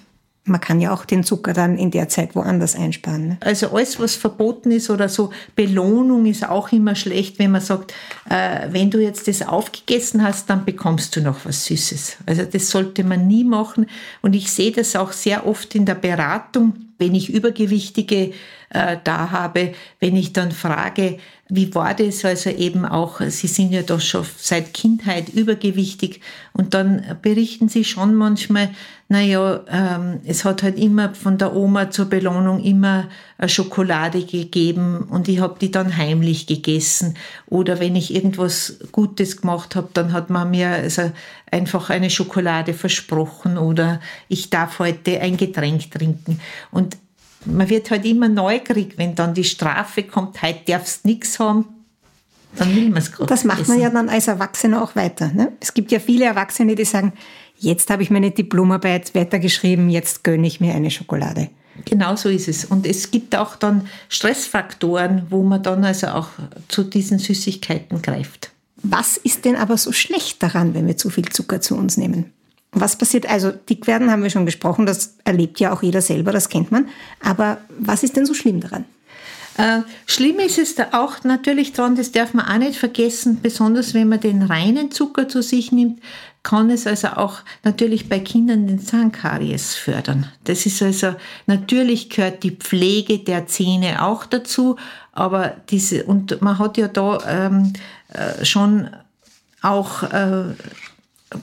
Man 0.45 0.61
kann 0.61 0.79
ja 0.79 0.93
auch 0.93 1.03
den 1.03 1.25
Zucker 1.25 1.51
dann 1.51 1.77
in 1.77 1.91
der 1.91 2.07
Zeit 2.07 2.33
woanders 2.33 2.75
einsparen. 2.75 3.27
Ne? 3.27 3.37
Also 3.41 3.71
alles, 3.71 3.99
was 3.99 4.15
verboten 4.15 4.71
ist 4.71 4.89
oder 4.89 5.09
so, 5.09 5.31
Belohnung 5.53 6.25
ist 6.25 6.47
auch 6.47 6.71
immer 6.71 6.95
schlecht, 6.95 7.39
wenn 7.39 7.51
man 7.51 7.61
sagt, 7.61 7.93
äh, 8.29 8.69
wenn 8.71 8.89
du 8.89 8.99
jetzt 8.99 9.27
das 9.27 9.45
aufgegessen 9.45 10.23
hast, 10.23 10.49
dann 10.49 10.63
bekommst 10.63 11.13
du 11.13 11.19
noch 11.21 11.43
was 11.43 11.65
Süßes. 11.65 12.19
Also 12.25 12.45
das 12.45 12.69
sollte 12.69 13.03
man 13.03 13.27
nie 13.27 13.43
machen. 13.43 13.85
Und 14.21 14.33
ich 14.33 14.49
sehe 14.49 14.71
das 14.71 14.95
auch 14.95 15.11
sehr 15.11 15.45
oft 15.45 15.75
in 15.75 15.85
der 15.85 15.95
Beratung, 15.95 16.73
wenn 16.99 17.15
ich 17.15 17.29
Übergewichtige 17.29 18.31
äh, 18.69 18.97
da 19.03 19.31
habe, 19.31 19.73
wenn 19.99 20.15
ich 20.15 20.33
dann 20.33 20.51
frage, 20.51 21.17
wie 21.51 21.73
war 21.73 21.95
das? 21.95 22.23
Also 22.23 22.51
eben 22.51 22.85
auch, 22.85 23.21
Sie 23.21 23.47
sind 23.47 23.71
ja 23.71 23.81
doch 23.81 23.99
schon 23.99 24.25
seit 24.37 24.71
Kindheit 24.71 25.29
übergewichtig 25.29 26.21
und 26.53 26.75
dann 26.75 27.17
berichten 27.23 27.69
Sie 27.69 27.83
schon 27.83 28.13
manchmal, 28.13 28.69
naja, 29.07 29.61
ähm, 29.67 30.19
es 30.25 30.45
hat 30.45 30.61
halt 30.61 30.77
immer 30.77 31.15
von 31.15 31.39
der 31.39 31.55
Oma 31.55 31.89
zur 31.89 32.05
Belohnung 32.05 32.63
immer 32.63 33.09
eine 33.39 33.49
Schokolade 33.49 34.23
gegeben 34.23 35.07
und 35.09 35.27
ich 35.27 35.39
habe 35.39 35.57
die 35.59 35.71
dann 35.71 35.97
heimlich 35.97 36.45
gegessen. 36.45 37.15
Oder 37.47 37.79
wenn 37.79 37.95
ich 37.95 38.13
irgendwas 38.13 38.77
Gutes 38.91 39.41
gemacht 39.41 39.75
habe, 39.75 39.89
dann 39.93 40.13
hat 40.13 40.29
man 40.29 40.51
mir 40.51 40.69
also 40.69 41.11
einfach 41.49 41.89
eine 41.89 42.11
Schokolade 42.11 42.75
versprochen 42.75 43.57
oder 43.57 43.99
ich 44.27 44.51
darf 44.51 44.77
heute 44.77 45.19
ein 45.19 45.37
Getränk 45.37 45.89
trinken. 45.89 46.39
Und 46.69 46.95
man 47.45 47.69
wird 47.69 47.89
halt 47.91 48.05
immer 48.05 48.29
neugierig, 48.29 48.97
wenn 48.97 49.15
dann 49.15 49.33
die 49.33 49.43
Strafe 49.43 50.03
kommt, 50.03 50.41
heute 50.41 50.59
darfst 50.67 51.05
du 51.05 51.09
nichts 51.09 51.39
haben, 51.39 51.65
dann 52.55 52.75
will 52.75 52.89
man 52.89 52.97
es 52.97 53.11
gerade 53.11 53.29
Das 53.29 53.43
macht 53.43 53.67
man 53.67 53.79
ja 53.79 53.89
dann 53.89 54.09
als 54.09 54.27
Erwachsener 54.27 54.83
auch 54.83 54.95
weiter. 54.95 55.31
Ne? 55.33 55.51
Es 55.59 55.73
gibt 55.73 55.91
ja 55.91 55.99
viele 55.99 56.25
Erwachsene, 56.25 56.75
die 56.75 56.85
sagen, 56.85 57.13
jetzt 57.57 57.89
habe 57.89 58.03
ich 58.03 58.09
meine 58.09 58.31
Diplomarbeit 58.31 59.13
weitergeschrieben, 59.13 59.89
jetzt 59.89 60.23
gönne 60.23 60.47
ich 60.47 60.59
mir 60.59 60.73
eine 60.73 60.91
Schokolade. 60.91 61.49
Genau 61.85 62.15
so 62.15 62.29
ist 62.29 62.47
es. 62.47 62.65
Und 62.65 62.85
es 62.85 63.11
gibt 63.11 63.35
auch 63.35 63.55
dann 63.55 63.87
Stressfaktoren, 64.09 65.27
wo 65.29 65.43
man 65.43 65.63
dann 65.63 65.83
also 65.83 66.07
auch 66.07 66.29
zu 66.67 66.83
diesen 66.83 67.19
Süßigkeiten 67.19 68.01
greift. 68.01 68.51
Was 68.81 69.17
ist 69.17 69.45
denn 69.45 69.55
aber 69.55 69.77
so 69.77 69.91
schlecht 69.91 70.41
daran, 70.41 70.73
wenn 70.73 70.87
wir 70.87 70.97
zu 70.97 71.09
viel 71.09 71.29
Zucker 71.29 71.61
zu 71.61 71.75
uns 71.75 71.97
nehmen? 71.97 72.33
Was 72.71 72.97
passiert? 72.97 73.27
Also 73.27 73.51
dick 73.51 73.87
werden 73.87 74.11
haben 74.11 74.23
wir 74.23 74.29
schon 74.29 74.45
gesprochen, 74.45 74.85
das 74.85 75.15
erlebt 75.23 75.59
ja 75.59 75.73
auch 75.73 75.81
jeder 75.81 76.01
selber, 76.01 76.31
das 76.31 76.49
kennt 76.49 76.71
man. 76.71 76.87
Aber 77.23 77.57
was 77.79 78.03
ist 78.03 78.15
denn 78.15 78.25
so 78.25 78.33
schlimm 78.33 78.59
daran? 78.61 78.85
Äh, 79.57 79.81
schlimm 80.05 80.39
ist 80.39 80.57
es 80.57 80.75
da 80.75 80.87
auch 80.93 81.23
natürlich 81.25 81.73
dran, 81.73 81.95
das 81.95 82.13
darf 82.13 82.33
man 82.33 82.45
auch 82.45 82.59
nicht 82.59 82.79
vergessen, 82.79 83.39
besonders 83.41 83.93
wenn 83.93 84.07
man 84.07 84.21
den 84.21 84.43
reinen 84.43 84.89
Zucker 84.89 85.27
zu 85.27 85.41
sich 85.41 85.73
nimmt, 85.73 85.99
kann 86.43 86.69
es 86.69 86.87
also 86.87 87.09
auch 87.09 87.39
natürlich 87.63 88.07
bei 88.07 88.19
Kindern 88.19 88.67
den 88.67 88.79
Zahnkaries 88.79 89.75
fördern. 89.75 90.31
Das 90.45 90.65
ist 90.65 90.81
also, 90.81 91.15
natürlich 91.45 92.09
gehört 92.09 92.43
die 92.43 92.51
Pflege 92.51 93.19
der 93.19 93.47
Zähne 93.47 94.05
auch 94.05 94.25
dazu, 94.25 94.77
aber 95.11 95.57
diese, 95.69 96.05
und 96.05 96.41
man 96.41 96.57
hat 96.57 96.77
ja 96.77 96.87
da 96.87 97.19
ähm, 97.27 97.73
äh, 98.13 98.45
schon 98.45 98.89
auch 99.61 100.03
äh, 100.03 100.53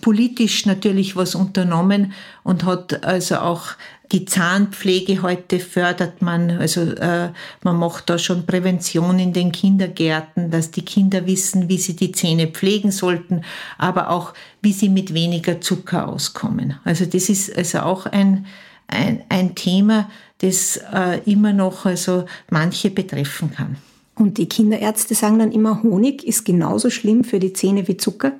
politisch 0.00 0.66
natürlich 0.66 1.16
was 1.16 1.34
unternommen 1.34 2.12
und 2.42 2.64
hat 2.64 3.04
also 3.04 3.36
auch 3.36 3.76
die 4.12 4.24
Zahnpflege 4.24 5.22
heute 5.22 5.58
fördert 5.58 6.22
man, 6.22 6.50
also 6.50 6.82
äh, 6.82 7.30
man 7.62 7.76
macht 7.76 8.08
da 8.08 8.18
schon 8.18 8.46
Prävention 8.46 9.18
in 9.18 9.32
den 9.32 9.50
Kindergärten, 9.50 10.50
dass 10.50 10.70
die 10.70 10.84
Kinder 10.84 11.26
wissen, 11.26 11.68
wie 11.68 11.78
sie 11.78 11.96
die 11.96 12.12
Zähne 12.12 12.46
pflegen 12.46 12.92
sollten, 12.92 13.42
aber 13.78 14.10
auch 14.10 14.32
wie 14.62 14.72
sie 14.72 14.88
mit 14.88 15.12
weniger 15.12 15.60
Zucker 15.60 16.08
auskommen. 16.08 16.78
Also 16.84 17.04
das 17.04 17.28
ist 17.28 17.56
also 17.56 17.80
auch 17.80 18.06
ein, 18.06 18.46
ein, 18.86 19.24
ein 19.28 19.54
Thema, 19.56 20.08
das 20.38 20.78
äh, 20.92 21.20
immer 21.24 21.52
noch 21.52 21.84
also 21.84 22.26
manche 22.48 22.90
betreffen 22.90 23.52
kann. 23.52 23.76
Und 24.14 24.38
die 24.38 24.48
Kinderärzte 24.48 25.14
sagen 25.14 25.38
dann 25.38 25.52
immer, 25.52 25.82
Honig 25.82 26.24
ist 26.24 26.44
genauso 26.44 26.90
schlimm 26.90 27.24
für 27.24 27.38
die 27.38 27.52
Zähne 27.52 27.86
wie 27.88 27.96
Zucker 27.96 28.32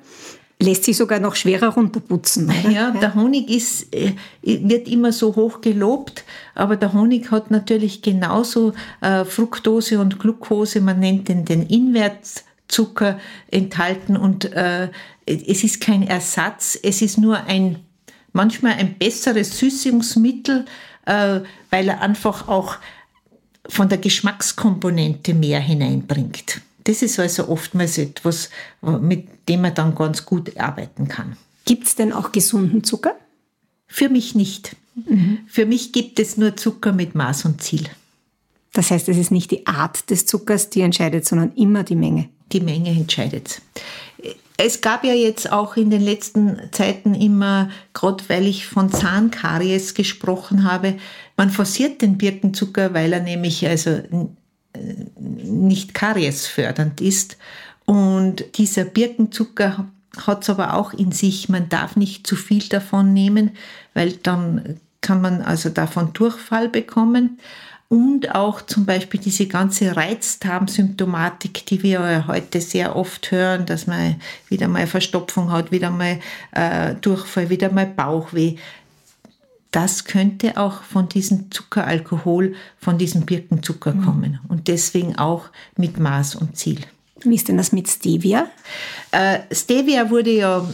lässt 0.59 0.85
sich 0.85 0.97
sogar 0.97 1.19
noch 1.19 1.35
schwerer 1.35 1.69
runterputzen. 1.69 2.49
Oder? 2.49 2.69
Ja, 2.69 2.91
der 2.91 3.13
Honig 3.13 3.49
ist, 3.49 3.93
äh, 3.93 4.13
wird 4.41 4.87
immer 4.87 5.11
so 5.11 5.35
hoch 5.35 5.61
gelobt, 5.61 6.23
aber 6.55 6.75
der 6.75 6.93
Honig 6.93 7.31
hat 7.31 7.51
natürlich 7.51 8.01
genauso 8.01 8.73
äh, 9.01 9.23
Fructose 9.23 9.99
und 9.99 10.19
Glucose, 10.19 10.81
man 10.81 10.99
nennt 10.99 11.27
den 11.29 11.45
den 11.45 11.67
Invertzucker 11.67 13.19
enthalten 13.51 14.17
und 14.17 14.51
äh, 14.53 14.89
es 15.25 15.63
ist 15.63 15.81
kein 15.81 16.03
Ersatz, 16.03 16.77
es 16.81 17.01
ist 17.01 17.17
nur 17.17 17.43
ein 17.45 17.79
manchmal 18.33 18.73
ein 18.73 18.97
besseres 18.97 19.59
Süßungsmittel, 19.59 20.65
äh, 21.05 21.41
weil 21.69 21.89
er 21.89 22.01
einfach 22.01 22.47
auch 22.47 22.77
von 23.67 23.89
der 23.89 23.97
Geschmackskomponente 23.97 25.33
mehr 25.33 25.59
hineinbringt. 25.59 26.61
Das 26.87 27.01
ist 27.01 27.19
also 27.19 27.49
oftmals 27.49 27.97
etwas, 27.97 28.49
mit 28.81 29.27
dem 29.49 29.61
man 29.61 29.75
dann 29.75 29.93
ganz 29.93 30.25
gut 30.25 30.57
arbeiten 30.57 31.09
kann. 31.09 31.35
Gibt 31.65 31.85
es 31.85 31.95
denn 31.95 32.13
auch 32.13 32.31
gesunden 32.31 32.85
Zucker? 32.85 33.13
Für 33.87 34.07
mich 34.07 34.35
nicht. 34.35 34.77
Mhm. 34.95 35.39
Für 35.47 35.65
mich 35.65 35.91
gibt 35.91 36.17
es 36.17 36.37
nur 36.37 36.55
Zucker 36.55 36.93
mit 36.93 37.13
Maß 37.13 37.43
und 37.43 37.61
Ziel. 37.61 37.89
Das 38.71 38.89
heißt, 38.89 39.09
es 39.09 39.17
ist 39.17 39.31
nicht 39.31 39.51
die 39.51 39.67
Art 39.67 40.09
des 40.09 40.25
Zuckers, 40.25 40.69
die 40.69 40.79
entscheidet, 40.79 41.25
sondern 41.25 41.51
immer 41.55 41.83
die 41.83 41.97
Menge. 41.97 42.29
Die 42.53 42.61
Menge 42.61 42.91
entscheidet. 42.91 43.61
Es 44.55 44.79
gab 44.79 45.03
ja 45.03 45.13
jetzt 45.13 45.51
auch 45.51 45.75
in 45.75 45.89
den 45.89 46.01
letzten 46.01 46.57
Zeiten 46.71 47.15
immer, 47.15 47.69
gerade 47.93 48.23
weil 48.29 48.47
ich 48.47 48.65
von 48.65 48.89
Zahnkaries 48.89 49.93
gesprochen 49.93 50.63
habe, 50.63 50.95
man 51.35 51.49
forciert 51.49 52.01
den 52.01 52.17
Birkenzucker, 52.17 52.93
weil 52.93 53.11
er 53.11 53.19
nämlich 53.19 53.67
also 53.67 53.99
nicht 55.19 55.93
kariesfördernd 55.93 57.01
ist. 57.01 57.37
Und 57.85 58.45
dieser 58.57 58.83
Birkenzucker 58.85 59.85
hat 60.25 60.43
es 60.43 60.49
aber 60.49 60.73
auch 60.73 60.93
in 60.93 61.11
sich. 61.11 61.49
Man 61.49 61.69
darf 61.69 61.95
nicht 61.95 62.25
zu 62.27 62.35
viel 62.35 62.67
davon 62.67 63.13
nehmen, 63.13 63.51
weil 63.93 64.13
dann 64.13 64.79
kann 65.01 65.21
man 65.21 65.41
also 65.41 65.69
davon 65.69 66.13
Durchfall 66.13 66.69
bekommen. 66.69 67.39
Und 67.89 68.35
auch 68.35 68.61
zum 68.61 68.85
Beispiel 68.85 69.21
diese 69.21 69.47
ganze 69.47 69.95
Reizdarmsymptomatik, 69.95 71.65
die 71.67 71.83
wir 71.83 72.27
heute 72.27 72.59
sehr 72.59 72.97
oft 72.97 73.31
hören, 73.31 73.65
dass 73.65 73.87
man 73.87 74.15
wieder 74.49 74.67
mal 74.67 74.87
Verstopfung 74.87 75.51
hat, 75.53 75.71
wieder 75.71 75.89
mal 75.89 76.19
äh, 76.51 76.95
Durchfall, 76.95 77.49
wieder 77.49 77.71
mal 77.71 77.85
Bauchweh 77.85 78.57
das 79.71 80.05
könnte 80.05 80.57
auch 80.57 80.83
von 80.83 81.09
diesem 81.09 81.51
Zuckeralkohol, 81.51 82.55
von 82.79 82.97
diesem 82.97 83.25
Birkenzucker 83.25 83.93
mhm. 83.93 84.05
kommen 84.05 84.39
und 84.47 84.67
deswegen 84.67 85.17
auch 85.17 85.45
mit 85.75 85.99
Maß 85.99 86.35
und 86.35 86.57
Ziel. 86.57 86.79
Wie 87.23 87.35
ist 87.35 87.47
denn 87.47 87.57
das 87.57 87.71
mit 87.71 87.89
Stevia? 87.89 88.47
Äh, 89.11 89.39
Stevia 89.51 90.09
wurde 90.09 90.31
ja, 90.31 90.67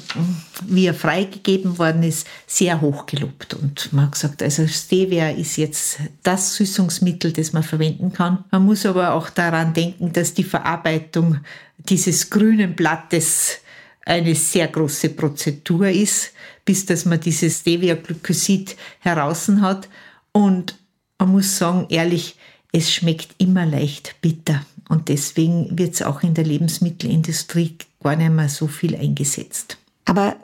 wie 0.68 0.88
er 0.88 0.94
freigegeben 0.94 1.78
worden 1.78 2.04
ist, 2.04 2.28
sehr 2.48 2.82
hoch 2.82 3.06
gelobt. 3.06 3.54
Und 3.54 3.94
man 3.94 4.06
hat 4.06 4.12
gesagt, 4.14 4.44
also 4.44 4.68
Stevia 4.68 5.30
ist 5.30 5.56
jetzt 5.56 6.00
das 6.22 6.56
Süßungsmittel, 6.56 7.32
das 7.32 7.54
man 7.54 7.64
verwenden 7.64 8.12
kann. 8.12 8.44
Man 8.52 8.66
muss 8.66 8.86
aber 8.86 9.14
auch 9.14 9.30
daran 9.30 9.74
denken, 9.74 10.12
dass 10.12 10.34
die 10.34 10.44
Verarbeitung 10.44 11.40
dieses 11.78 12.30
grünen 12.30 12.76
Blattes 12.76 13.60
eine 14.06 14.36
sehr 14.36 14.68
große 14.68 15.10
Prozedur 15.10 15.88
ist, 15.88 16.34
bis 16.66 16.86
dass 16.86 17.06
man 17.06 17.20
dieses 17.20 17.60
Stevia-Glykosid 17.60 18.76
heraus 19.00 19.48
hat. 19.62 19.90
Und 20.32 20.78
man 21.20 21.32
muss 21.32 21.58
sagen, 21.58 21.86
ehrlich, 21.90 22.36
es 22.72 22.92
schmeckt 22.92 23.36
immer 23.38 23.66
leicht 23.66 24.16
bitter. 24.22 24.66
Und 24.90 25.10
deswegen 25.10 25.78
wird 25.78 25.94
es 25.94 26.02
auch 26.02 26.24
in 26.24 26.34
der 26.34 26.44
Lebensmittelindustrie 26.44 27.78
gar 28.02 28.16
nicht 28.16 28.32
mehr 28.32 28.50
so 28.50 28.68
viel 28.68 28.96
eingesetzt. 28.96 29.78
Aber 30.06 30.36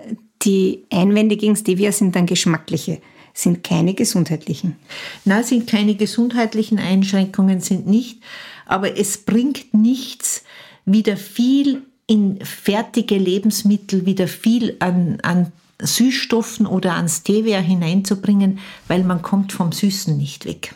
die 0.44 0.86
Einwände 0.90 1.36
gegen 1.36 1.56
Stevia 1.56 1.92
sind 1.92 2.16
dann 2.16 2.26
geschmackliche, 2.26 3.02
sind 3.34 3.64
keine 3.64 3.94
gesundheitlichen. 3.94 4.78
Na, 5.26 5.44
sind 5.44 5.68
keine 5.68 5.96
gesundheitlichen 5.96 6.80
Einschränkungen, 6.80 7.60
sind 7.60 7.88
nicht. 7.88 8.22
Aber 8.66 8.98
es 8.98 9.18
bringt 9.18 9.74
nichts, 9.74 10.44
wieder 10.86 11.18
viel 11.18 11.84
in 12.10 12.44
fertige 12.44 13.20
Lebensmittel, 13.20 14.08
wieder 14.08 14.28
viel 14.28 14.76
an, 14.80 15.20
an 15.22 15.52
Süßstoffen 15.80 16.66
oder 16.66 16.96
an 16.96 17.08
Stevia 17.08 17.60
hineinzubringen, 17.60 18.58
weil 18.88 19.04
man 19.04 19.22
kommt 19.22 19.54
vom 19.54 19.72
Süßen 19.72 20.18
nicht 20.18 20.46
weg. 20.46 20.74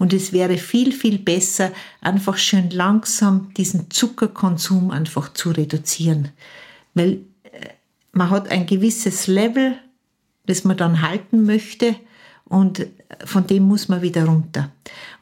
Und 0.00 0.12
es 0.12 0.32
wäre 0.32 0.58
viel, 0.58 0.90
viel 0.90 1.20
besser, 1.20 1.70
einfach 2.00 2.36
schön 2.36 2.70
langsam 2.70 3.54
diesen 3.56 3.92
Zuckerkonsum 3.92 4.90
einfach 4.90 5.32
zu 5.32 5.50
reduzieren. 5.52 6.30
Weil 6.94 7.20
äh, 7.44 7.68
man 8.10 8.30
hat 8.30 8.50
ein 8.50 8.66
gewisses 8.66 9.28
Level, 9.28 9.76
das 10.46 10.64
man 10.64 10.76
dann 10.76 11.00
halten 11.00 11.44
möchte 11.44 11.94
und 12.44 12.88
von 13.24 13.46
dem 13.46 13.68
muss 13.68 13.88
man 13.88 14.02
wieder 14.02 14.24
runter. 14.24 14.72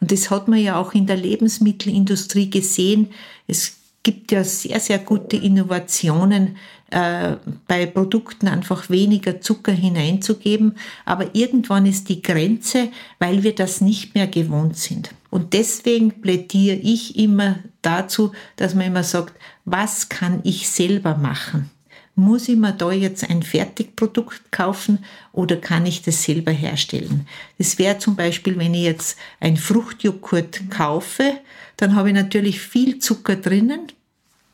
Und 0.00 0.10
das 0.10 0.30
hat 0.30 0.48
man 0.48 0.58
ja 0.58 0.78
auch 0.78 0.94
in 0.94 1.06
der 1.06 1.18
Lebensmittelindustrie 1.18 2.48
gesehen. 2.48 3.10
Es 3.46 3.79
gibt 4.02 4.32
ja 4.32 4.44
sehr, 4.44 4.80
sehr 4.80 4.98
gute 4.98 5.36
Innovationen, 5.36 6.56
äh, 6.90 7.36
bei 7.68 7.86
Produkten 7.86 8.48
einfach 8.48 8.90
weniger 8.90 9.40
Zucker 9.40 9.72
hineinzugeben. 9.72 10.76
Aber 11.04 11.34
irgendwann 11.34 11.86
ist 11.86 12.08
die 12.08 12.22
Grenze, 12.22 12.88
weil 13.18 13.42
wir 13.42 13.54
das 13.54 13.80
nicht 13.80 14.14
mehr 14.14 14.26
gewohnt 14.26 14.76
sind. 14.76 15.10
Und 15.30 15.52
deswegen 15.52 16.20
plädiere 16.20 16.76
ich 16.76 17.16
immer 17.16 17.60
dazu, 17.82 18.32
dass 18.56 18.74
man 18.74 18.86
immer 18.86 19.04
sagt, 19.04 19.34
was 19.64 20.08
kann 20.08 20.40
ich 20.42 20.68
selber 20.68 21.16
machen? 21.16 21.70
Muss 22.20 22.50
ich 22.50 22.56
mir 22.56 22.72
da 22.72 22.92
jetzt 22.92 23.30
ein 23.30 23.42
Fertigprodukt 23.42 24.52
kaufen 24.52 24.98
oder 25.32 25.56
kann 25.56 25.86
ich 25.86 26.02
das 26.02 26.22
selber 26.22 26.52
herstellen? 26.52 27.26
Das 27.56 27.78
wäre 27.78 27.96
zum 27.96 28.14
Beispiel, 28.14 28.58
wenn 28.58 28.74
ich 28.74 28.82
jetzt 28.82 29.16
ein 29.40 29.56
Fruchtjoghurt 29.56 30.68
kaufe, 30.68 31.38
dann 31.78 31.96
habe 31.96 32.10
ich 32.10 32.14
natürlich 32.14 32.60
viel 32.60 32.98
Zucker 32.98 33.36
drinnen, 33.36 33.86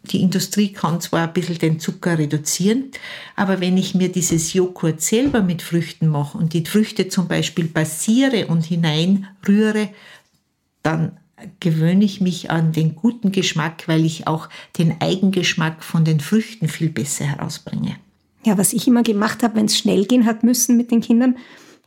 die 0.04 0.22
Industrie 0.22 0.72
kann 0.72 1.00
zwar 1.00 1.26
ein 1.26 1.32
bisschen 1.32 1.58
den 1.58 1.80
Zucker 1.80 2.16
reduzieren, 2.16 2.92
aber 3.34 3.60
wenn 3.60 3.76
ich 3.76 3.96
mir 3.96 4.12
dieses 4.12 4.52
Joghurt 4.52 5.00
selber 5.00 5.42
mit 5.42 5.60
Früchten 5.60 6.06
mache 6.06 6.38
und 6.38 6.52
die 6.52 6.64
Früchte 6.64 7.08
zum 7.08 7.26
Beispiel 7.26 7.64
basiere 7.64 8.46
und 8.46 8.64
hineinrühre, 8.64 9.88
dann 10.84 11.16
gewöhne 11.60 12.04
ich 12.04 12.20
mich 12.20 12.50
an 12.50 12.72
den 12.72 12.96
guten 12.96 13.32
Geschmack, 13.32 13.84
weil 13.86 14.04
ich 14.04 14.26
auch 14.26 14.48
den 14.78 15.00
Eigengeschmack 15.00 15.82
von 15.84 16.04
den 16.04 16.20
Früchten 16.20 16.68
viel 16.68 16.88
besser 16.88 17.24
herausbringe. 17.24 17.96
Ja, 18.44 18.56
was 18.58 18.72
ich 18.72 18.86
immer 18.86 19.02
gemacht 19.02 19.42
habe, 19.42 19.56
wenn 19.56 19.66
es 19.66 19.76
schnell 19.76 20.06
gehen 20.06 20.24
hat 20.24 20.44
müssen 20.44 20.76
mit 20.76 20.90
den 20.90 21.00
Kindern, 21.00 21.36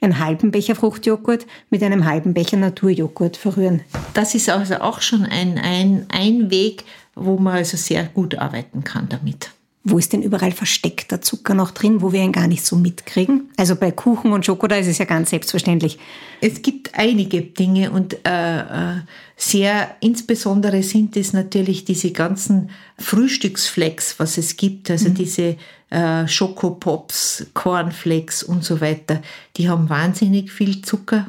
einen 0.02 0.20
halben 0.20 0.52
Becher 0.52 0.76
Fruchtjoghurt 0.76 1.46
mit 1.70 1.84
einem 1.84 2.06
halben 2.06 2.34
Becher 2.34 2.58
Naturjoghurt 2.58 3.38
verrühren. 3.38 3.82
Das 4.14 4.36
ist 4.36 4.50
also 4.50 4.76
auch 4.76 5.02
schon 5.02 5.26
ein, 5.26 5.58
ein, 5.58 6.06
ein 6.10 6.52
Weg, 6.52 6.86
wo 7.16 7.38
man 7.38 7.58
also 7.58 7.76
sehr 7.76 8.04
gut 8.06 8.36
arbeiten 8.36 8.84
kann 8.84 9.10
damit. 9.10 9.52
Wo 9.90 9.98
ist 9.98 10.14
denn 10.14 10.22
überall 10.22 10.52
versteckter 10.52 11.22
Zucker 11.22 11.54
noch 11.54 11.72
drin, 11.72 12.02
wo 12.02 12.12
wir 12.12 12.22
ihn 12.22 12.32
gar 12.32 12.48
nicht 12.48 12.66
so 12.66 12.76
mitkriegen? 12.76 13.50
Also 13.58 13.76
bei 13.76 13.92
Kuchen 13.92 14.32
und 14.32 14.46
Schokolade 14.46 14.82
ist 14.82 14.88
es 14.88 14.98
ja 14.98 15.06
ganz 15.06 15.30
selbstverständlich. 15.30 15.98
Es 16.42 16.62
gibt 16.62 16.96
einige 16.96 17.42
Dinge 17.42 17.92
und 17.92 18.26
äh, 18.26 18.60
äh, 18.60 19.02
sehr 19.36 19.96
insbesondere 20.02 20.84
sind 20.84 21.16
es 21.18 21.34
natürlich 21.34 21.86
diese 21.86 22.12
ganzen 22.12 22.70
Frühstücksflecks, 22.98 24.20
was 24.20 24.38
es 24.38 24.58
gibt, 24.58 24.92
also 24.92 25.10
mhm. 25.10 25.14
diese 25.16 25.58
äh, 25.90 26.28
Schokopops, 26.28 27.48
Cornflakes 27.54 28.44
und 28.44 28.64
so 28.64 28.82
weiter. 28.82 29.22
Die 29.58 29.70
haben 29.70 29.90
wahnsinnig 29.90 30.52
viel 30.52 30.82
Zucker 30.82 31.28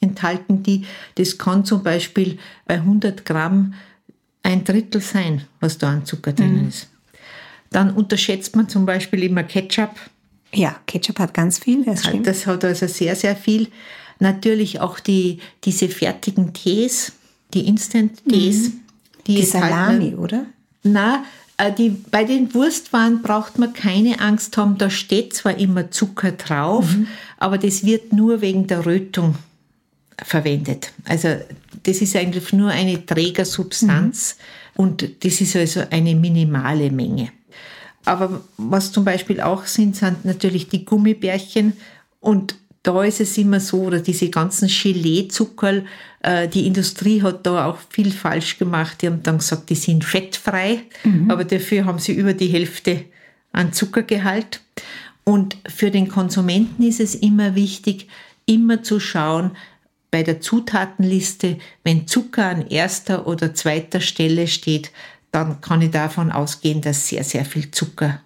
enthalten. 0.00 0.62
Die, 0.62 0.84
das 1.16 1.38
kann 1.38 1.64
zum 1.64 1.82
Beispiel 1.82 2.38
bei 2.66 2.74
100 2.74 3.24
Gramm 3.24 3.74
ein 4.42 4.64
Drittel 4.64 5.00
sein, 5.00 5.42
was 5.60 5.78
da 5.78 5.90
an 5.90 6.04
Zucker 6.04 6.32
drin 6.32 6.62
mhm. 6.62 6.68
ist. 6.68 6.88
Dann 7.76 7.90
unterschätzt 7.90 8.56
man 8.56 8.70
zum 8.70 8.86
Beispiel 8.86 9.22
immer 9.22 9.42
Ketchup. 9.42 9.90
Ja, 10.54 10.76
Ketchup 10.86 11.18
hat 11.18 11.34
ganz 11.34 11.58
viel, 11.58 11.84
das 11.84 12.06
stimmt. 12.06 12.26
Das 12.26 12.46
hat 12.46 12.64
also 12.64 12.86
sehr, 12.86 13.14
sehr 13.14 13.36
viel. 13.36 13.68
Natürlich 14.18 14.80
auch 14.80 14.98
die, 14.98 15.40
diese 15.62 15.90
fertigen 15.90 16.54
Tees, 16.54 17.12
die 17.52 17.68
Instant-Tees. 17.68 18.70
Mhm. 18.70 18.80
Die, 19.26 19.34
die 19.34 19.42
Salami, 19.42 20.04
halt, 20.04 20.18
oder? 20.18 20.46
Na, 20.84 21.24
äh, 21.58 21.70
die, 21.70 21.90
bei 21.90 22.24
den 22.24 22.54
Wurstwaren 22.54 23.20
braucht 23.20 23.58
man 23.58 23.74
keine 23.74 24.20
Angst 24.20 24.56
haben, 24.56 24.78
da 24.78 24.88
steht 24.88 25.34
zwar 25.34 25.58
immer 25.58 25.90
Zucker 25.90 26.32
drauf, 26.32 26.96
mhm. 26.96 27.08
aber 27.36 27.58
das 27.58 27.84
wird 27.84 28.14
nur 28.14 28.40
wegen 28.40 28.66
der 28.66 28.86
Rötung 28.86 29.34
verwendet. 30.24 30.92
Also 31.04 31.28
das 31.82 31.98
ist 32.00 32.16
eigentlich 32.16 32.54
nur 32.54 32.70
eine 32.70 33.04
Trägersubstanz 33.04 34.38
mhm. 34.76 34.82
und 34.82 35.24
das 35.26 35.42
ist 35.42 35.54
also 35.56 35.82
eine 35.90 36.14
minimale 36.14 36.90
Menge. 36.90 37.32
Aber 38.06 38.40
was 38.56 38.92
zum 38.92 39.04
Beispiel 39.04 39.40
auch 39.40 39.66
sind, 39.66 39.96
sind 39.96 40.24
natürlich 40.24 40.68
die 40.68 40.84
Gummibärchen 40.84 41.74
und 42.20 42.56
da 42.82 43.02
ist 43.02 43.20
es 43.20 43.36
immer 43.36 43.58
so, 43.58 43.82
oder 43.82 43.98
diese 43.98 44.30
ganzen 44.30 44.68
Gelee-Zuckerl, 44.68 45.84
äh, 46.22 46.46
die 46.46 46.68
Industrie 46.68 47.20
hat 47.20 47.44
da 47.44 47.66
auch 47.66 47.78
viel 47.90 48.12
falsch 48.12 48.58
gemacht. 48.58 49.02
Die 49.02 49.08
haben 49.08 49.24
dann 49.24 49.38
gesagt, 49.38 49.70
die 49.70 49.74
sind 49.74 50.04
fettfrei, 50.04 50.82
mhm. 51.02 51.28
aber 51.28 51.44
dafür 51.44 51.84
haben 51.84 51.98
sie 51.98 52.12
über 52.12 52.32
die 52.32 52.46
Hälfte 52.46 53.06
an 53.50 53.72
Zuckergehalt. 53.72 54.60
Und 55.24 55.56
für 55.66 55.90
den 55.90 56.06
Konsumenten 56.06 56.84
ist 56.84 57.00
es 57.00 57.16
immer 57.16 57.56
wichtig, 57.56 58.06
immer 58.44 58.84
zu 58.84 59.00
schauen, 59.00 59.50
bei 60.12 60.22
der 60.22 60.40
Zutatenliste, 60.40 61.58
wenn 61.82 62.06
Zucker 62.06 62.46
an 62.46 62.68
erster 62.68 63.26
oder 63.26 63.52
zweiter 63.54 64.00
Stelle 64.00 64.46
steht, 64.46 64.92
dann 65.36 65.60
kann 65.60 65.82
ich 65.82 65.90
davon 65.90 66.32
ausgehen, 66.32 66.80
dass 66.80 67.08
sehr, 67.08 67.22
sehr 67.22 67.44
viel 67.44 67.70
Zucker 67.70 68.20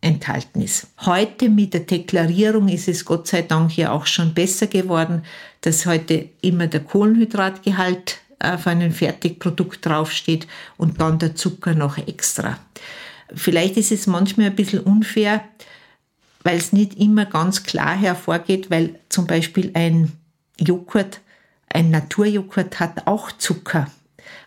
enthalten 0.00 0.62
ist. 0.62 0.86
Heute 1.04 1.50
mit 1.50 1.74
der 1.74 1.80
Deklarierung 1.80 2.68
ist 2.68 2.88
es 2.88 3.04
Gott 3.04 3.26
sei 3.26 3.42
Dank 3.42 3.76
ja 3.76 3.92
auch 3.92 4.06
schon 4.06 4.32
besser 4.32 4.66
geworden, 4.66 5.22
dass 5.60 5.84
heute 5.84 6.30
immer 6.40 6.66
der 6.66 6.80
Kohlenhydratgehalt 6.80 8.20
auf 8.38 8.66
einem 8.66 8.90
Fertigprodukt 8.90 9.84
draufsteht 9.84 10.46
und 10.78 10.98
dann 10.98 11.18
der 11.18 11.34
Zucker 11.34 11.74
noch 11.74 11.98
extra. 11.98 12.58
Vielleicht 13.34 13.76
ist 13.76 13.92
es 13.92 14.06
manchmal 14.06 14.46
ein 14.46 14.56
bisschen 14.56 14.80
unfair, 14.80 15.44
weil 16.42 16.56
es 16.56 16.72
nicht 16.72 16.98
immer 16.98 17.26
ganz 17.26 17.64
klar 17.64 17.94
hervorgeht, 17.94 18.70
weil 18.70 18.98
zum 19.10 19.26
Beispiel 19.26 19.72
ein 19.74 20.10
Joghurt 20.58 21.20
ein 21.68 21.90
Naturjoghurt 21.90 22.80
hat 22.80 23.06
auch 23.06 23.30
Zucker. 23.32 23.88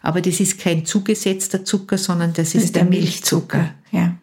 Aber 0.01 0.21
das 0.21 0.39
ist 0.39 0.59
kein 0.59 0.85
zugesetzter 0.85 1.65
Zucker, 1.65 1.97
sondern 1.97 2.33
das, 2.33 2.53
das 2.53 2.55
ist, 2.55 2.63
ist, 2.65 2.75
der, 2.75 2.85
Milchzucker. 2.85 3.57
Milchzucker. 3.57 3.73
Ja. 3.91 4.15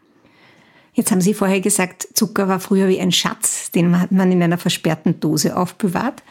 Jetzt 0.95 1.11
haben 1.11 1.21
Sie 1.21 1.35
vorher 1.35 1.61
gesagt, 1.61 2.09
Zucker 2.15 2.49
war 2.49 2.59
früher 2.59 2.89
wie 2.89 3.01
ein 3.01 3.13
Schatz, 3.13 3.71
den 3.71 3.91
man 3.91 4.33
in 4.33 4.43
einer 4.43 4.57
versperrten 4.57 5.21
Dose 5.21 5.57
aufbewahrt. 5.57 6.23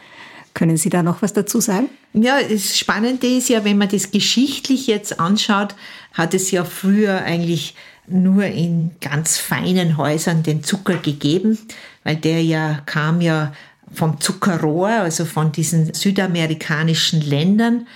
Können 0.54 0.76
Sie 0.76 0.88
da 0.88 1.02
noch 1.02 1.22
was 1.22 1.32
dazu 1.32 1.60
sagen? 1.60 1.88
Ja, 2.14 2.38
das 2.42 2.76
Spannende 2.76 3.26
ist 3.26 3.48
ja, 3.48 3.64
wenn 3.64 3.78
man 3.78 3.90
das 3.90 4.10
geschichtlich 4.10 4.86
jetzt 4.86 5.20
anschaut, 5.20 5.76
hat 6.14 6.34
es 6.34 6.50
ja 6.50 6.64
früher 6.64 7.22
eigentlich 7.22 7.74
nur 8.08 8.44
in 8.44 8.92
ganz 9.00 9.36
feinen 9.38 9.96
Häusern 9.96 10.42
den 10.42 10.64
Zucker 10.64 10.96
gegeben, 10.96 11.58
weil 12.04 12.16
der 12.16 12.42
ja 12.42 12.80
kam 12.86 13.20
ja 13.20 13.52
vom 13.92 14.20
Zuckerrohr, 14.20 14.88
also 14.88 15.24
von 15.24 15.52
diesen 15.52 15.94
südamerikanischen 15.94 17.20
Ländern. 17.20 17.86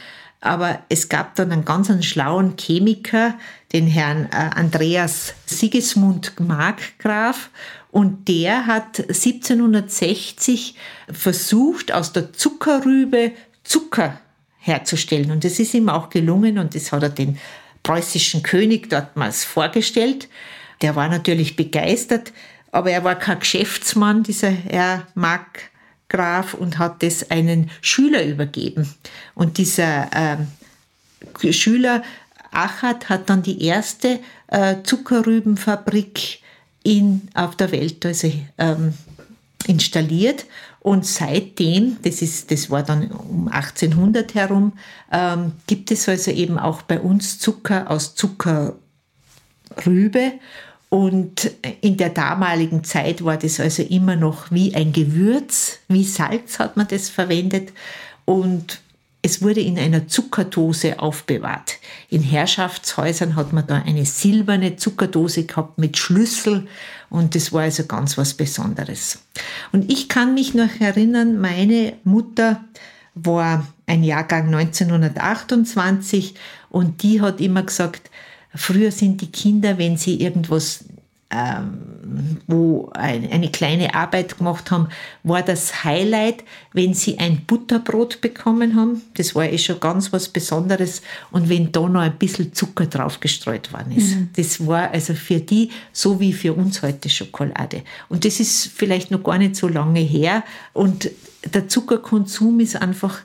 Aber 0.41 0.81
es 0.89 1.09
gab 1.09 1.35
dann 1.35 1.53
einen 1.53 1.65
ganz 1.65 1.91
einen 1.91 2.03
schlauen 2.03 2.57
Chemiker, 2.57 3.35
den 3.73 3.87
Herrn 3.87 4.29
äh, 4.33 4.37
Andreas 4.37 5.35
Sigismund 5.47 6.41
Markgraf. 6.41 7.51
Und 7.91 8.29
der 8.29 8.67
hat 8.67 9.01
1760 9.01 10.77
versucht, 11.13 11.93
aus 11.93 12.13
der 12.13 12.33
Zuckerrübe 12.33 13.33
Zucker 13.65 14.21
herzustellen. 14.59 15.31
Und 15.31 15.45
das 15.45 15.59
ist 15.59 15.75
ihm 15.75 15.89
auch 15.89 16.09
gelungen 16.11 16.59
und 16.59 16.75
das 16.75 16.93
hat 16.93 17.03
er 17.03 17.09
den 17.09 17.39
preußischen 17.83 18.43
König 18.43 18.91
dortmals 18.91 19.45
vorgestellt. 19.45 20.29
Der 20.83 20.97
war 20.97 21.09
natürlich 21.09 21.57
begeistert, 21.57 22.33
aber 22.73 22.91
er 22.91 23.05
war 23.05 23.17
kein 23.17 23.41
Geschäftsmann, 23.41 24.23
dieser 24.23 24.51
Herr 24.51 25.07
Markgraf, 26.11 26.55
und 26.55 26.79
hat 26.79 27.03
das 27.03 27.31
einen 27.31 27.71
Schüler 27.81 28.25
übergeben. 28.25 28.89
Und 29.35 29.59
dieser 29.59 30.11
äh, 30.13 31.53
Schüler 31.53 32.03
Achat 32.51 33.09
hat 33.09 33.31
dann 33.31 33.43
die 33.43 33.65
erste 33.65 34.19
äh, 34.49 34.77
Zuckerrübenfabrik 34.83 36.41
in, 36.83 37.29
auf 37.35 37.55
der 37.57 37.71
Welt 37.73 38.05
also, 38.05 38.33
ähm, 38.59 38.95
installiert. 39.67 40.47
Und 40.81 41.07
seitdem, 41.07 41.99
das, 42.03 42.23
ist, 42.23 42.51
das 42.51 42.71
war 42.71 42.83
dann 42.83 43.11
um 43.13 43.49
1800 43.49 44.35
herum, 44.35 44.73
ähm, 45.13 45.53
gibt 45.67 45.91
es 45.91 46.09
also 46.09 46.31
eben 46.31 46.59
auch 46.59 46.83
bei 46.83 46.99
uns 46.99 47.39
Zucker 47.39 47.91
aus 47.91 48.15
Zuckerrübe. 48.15 48.81
Und 50.91 51.53
in 51.81 51.97
der 51.97 52.11
damaligen 52.11 52.83
Zeit 52.83 53.25
war 53.25 53.37
das 53.37 53.61
also 53.61 53.83
immer 53.83 54.17
noch 54.17 54.51
wie 54.51 54.75
ein 54.75 54.93
Gewürz, 54.93 55.79
wie 55.89 56.05
Salz 56.05 56.59
hat 56.59 56.77
man 56.77 56.89
das 56.89 57.09
verwendet. 57.09 57.73
Und 58.25 58.81
es 59.23 59.41
wurde 59.41 59.61
in 59.61 59.79
einer 59.79 60.09
Zuckerdose 60.09 60.99
aufbewahrt. 60.99 61.79
In 62.09 62.23
Herrschaftshäusern 62.23 63.37
hat 63.37 63.53
man 63.53 63.67
da 63.67 63.77
eine 63.77 64.05
silberne 64.05 64.77
Zuckerdose 64.77 65.45
gehabt 65.45 65.79
mit 65.79 65.97
Schlüssel 65.97 66.67
und 67.09 67.35
das 67.35 67.53
war 67.53 67.63
also 67.63 67.85
ganz 67.85 68.17
was 68.17 68.35
Besonderes. 68.35 69.23
Und 69.73 69.93
ich 69.93 70.09
kann 70.09 70.35
mich 70.35 70.55
noch 70.55 70.81
erinnern, 70.81 71.39
meine 71.39 71.95
Mutter 72.05 72.65
war 73.15 73.67
ein 73.87 74.03
Jahrgang 74.05 74.55
1928 74.55 76.35
und 76.71 77.03
die 77.03 77.21
hat 77.21 77.41
immer 77.41 77.63
gesagt, 77.63 78.11
früher 78.55 78.91
sind 78.91 79.21
die 79.21 79.31
Kinder, 79.31 79.79
wenn 79.79 79.97
sie 79.97 80.21
irgendwas 80.21 80.85
ähm, 81.33 82.39
wo 82.49 82.91
eine 82.93 83.51
kleine 83.53 83.95
Arbeit 83.95 84.39
gemacht 84.39 84.73
haben, 84.73 84.89
war 85.23 85.43
das 85.43 85.85
Highlight, 85.85 86.43
wenn 86.73 86.93
sie 86.93 87.19
ein 87.19 87.43
Butterbrot 87.47 88.21
bekommen 88.21 88.75
haben. 88.75 89.03
Das 89.15 89.37
war 89.37 89.45
eh 89.45 89.59
schon 89.59 89.79
ganz 89.79 90.13
was 90.13 90.29
Besonderes. 90.29 91.03
Und 91.31 91.49
wenn 91.49 91.71
da 91.71 91.89
noch 91.89 92.01
ein 92.01 92.19
bisschen 92.19 92.53
Zucker 92.53 92.87
drauf 92.87 93.21
gestreut 93.21 93.73
worden 93.73 93.93
ist. 93.93 94.17
Mhm. 94.17 94.31
Das 94.35 94.67
war 94.67 94.91
also 94.91 95.15
für 95.15 95.39
die 95.39 95.71
so 95.93 96.19
wie 96.19 96.33
für 96.33 96.53
uns 96.53 96.83
heute 96.83 97.09
Schokolade. 97.09 97.83
Und 98.09 98.25
das 98.25 98.41
ist 98.41 98.67
vielleicht 98.67 99.13
noch 99.13 99.23
gar 99.23 99.39
nicht 99.39 99.55
so 99.55 99.69
lange 99.69 100.01
her. 100.01 100.43
Und 100.73 101.13
der 101.55 101.69
Zuckerkonsum 101.69 102.59
ist 102.59 102.75
einfach 102.75 103.21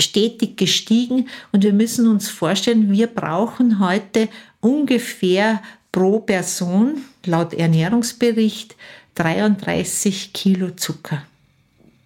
stetig 0.00 0.56
gestiegen 0.56 1.28
und 1.50 1.64
wir 1.64 1.72
müssen 1.72 2.06
uns 2.06 2.28
vorstellen, 2.28 2.92
wir 2.92 3.08
brauchen 3.08 3.80
heute 3.80 4.28
ungefähr 4.60 5.62
pro 5.92 6.20
Person 6.20 7.02
laut 7.24 7.54
Ernährungsbericht 7.54 8.76
33 9.14 10.32
Kilo 10.32 10.70
Zucker 10.70 11.22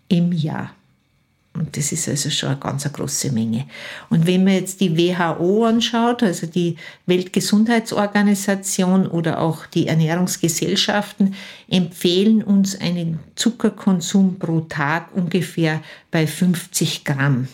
im 0.09 0.33
Jahr. 0.33 0.75
Und 1.55 1.77
das 1.77 1.93
ist 1.93 2.09
also 2.09 2.31
schon 2.31 2.49
eine 2.49 2.59
ganz 2.59 2.91
große 2.91 3.31
Menge. 3.31 3.67
Und 4.09 4.27
wenn 4.27 4.45
man 4.45 4.55
jetzt 4.55 4.81
die 4.81 4.97
WHO 4.97 5.65
anschaut, 5.65 6.23
also 6.23 6.47
die 6.47 6.77
Weltgesundheitsorganisation 7.05 9.07
oder 9.07 9.38
auch 9.38 9.67
die 9.67 9.87
Ernährungsgesellschaften, 9.87 11.35
empfehlen 11.69 12.43
uns 12.43 12.81
einen 12.81 13.21
Zuckerkonsum 13.35 14.38
pro 14.38 14.61
Tag 14.61 15.15
ungefähr 15.15 15.83
bei 16.11 16.27
50 16.27 17.05
Gramm. 17.05 17.49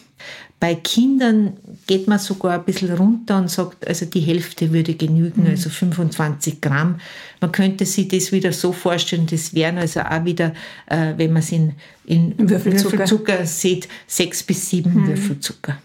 Bei 0.61 0.75
Kindern 0.75 1.57
geht 1.87 2.09
man 2.09 2.18
sogar 2.18 2.59
ein 2.59 2.64
bisschen 2.64 2.92
runter 2.92 3.38
und 3.38 3.49
sagt, 3.49 3.87
also 3.87 4.07
die 4.07 4.21
Hälfte 4.21 4.73
würde 4.73 4.94
genügen, 4.94 5.44
mhm. 5.44 5.51
also 5.51 5.71
25 5.71 6.61
Gramm. 6.61 7.01
Man 7.40 7.53
könnte 7.53 7.87
sich 7.87 8.09
das 8.09 8.33
wieder 8.33 8.53
so 8.53 8.73
vorstellen, 8.73 9.27
das 9.31 9.55
wären 9.55 9.79
also 9.79 10.01
auch 10.01 10.25
wieder, 10.25 10.53
äh, 10.87 11.14
wenn 11.16 11.33
man 11.33 11.42
es 11.42 11.53
in, 11.53 11.75
in 12.07 12.37
Würfelzucker. 12.37 12.99
Würfelzucker 12.99 13.47
sieht, 13.47 13.88
sechs 14.09 14.42
bis 14.42 14.68
sieben 14.68 14.94
mhm. 14.94 15.09
Würfelzucker. 15.09 15.79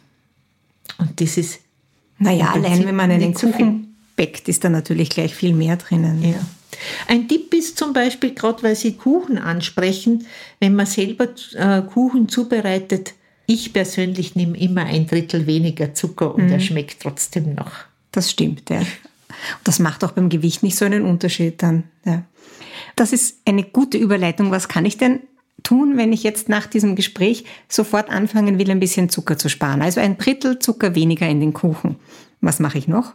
Und 0.97 1.21
das 1.21 1.37
ist. 1.37 1.59
Naja, 2.17 2.51
allein 2.53 2.85
wenn 2.85 2.95
man 2.95 3.11
einen 3.11 3.33
Kuchen 3.33 3.95
bäckt, 4.15 4.47
ist 4.47 4.63
da 4.63 4.69
natürlich 4.69 5.09
gleich 5.09 5.35
viel 5.35 5.53
mehr 5.53 5.75
drinnen. 5.77 6.23
Ja. 6.23 6.39
Ein 7.07 7.27
Tipp 7.27 7.53
ist 7.53 7.77
zum 7.77 7.93
Beispiel, 7.93 8.33
gerade 8.33 8.63
weil 8.63 8.75
Sie 8.75 8.93
Kuchen 8.93 9.37
ansprechen, 9.37 10.25
wenn 10.59 10.75
man 10.75 10.85
selber 10.85 11.27
äh, 11.53 11.81
Kuchen 11.81 12.29
zubereitet, 12.29 13.13
ich 13.45 13.73
persönlich 13.73 14.35
nehme 14.35 14.57
immer 14.57 14.85
ein 14.85 15.07
Drittel 15.07 15.47
weniger 15.47 15.93
Zucker 15.93 16.33
und 16.35 16.45
mhm. 16.45 16.51
er 16.51 16.59
schmeckt 16.59 17.01
trotzdem 17.01 17.55
noch. 17.55 17.71
Das 18.11 18.29
stimmt, 18.31 18.69
ja. 18.69 18.81
Das 19.63 19.79
macht 19.79 20.03
auch 20.03 20.11
beim 20.11 20.29
Gewicht 20.29 20.63
nicht 20.63 20.77
so 20.77 20.85
einen 20.85 21.03
Unterschied 21.03 21.61
dann. 21.61 21.83
Ja. 22.05 22.23
Das 22.95 23.11
ist 23.11 23.37
eine 23.45 23.63
gute 23.63 23.97
Überleitung. 23.97 24.51
Was 24.51 24.67
kann 24.67 24.85
ich 24.85 24.97
denn 24.97 25.21
tun, 25.63 25.97
wenn 25.97 26.13
ich 26.13 26.23
jetzt 26.23 26.49
nach 26.49 26.67
diesem 26.67 26.95
Gespräch 26.95 27.45
sofort 27.67 28.09
anfangen 28.09 28.59
will, 28.59 28.69
ein 28.69 28.79
bisschen 28.79 29.09
Zucker 29.09 29.37
zu 29.37 29.49
sparen? 29.49 29.81
Also 29.81 29.99
ein 29.99 30.17
Drittel 30.17 30.59
Zucker 30.59 30.95
weniger 30.95 31.27
in 31.27 31.39
den 31.39 31.53
Kuchen. 31.53 31.95
Was 32.41 32.59
mache 32.59 32.77
ich 32.77 32.87
noch? 32.87 33.13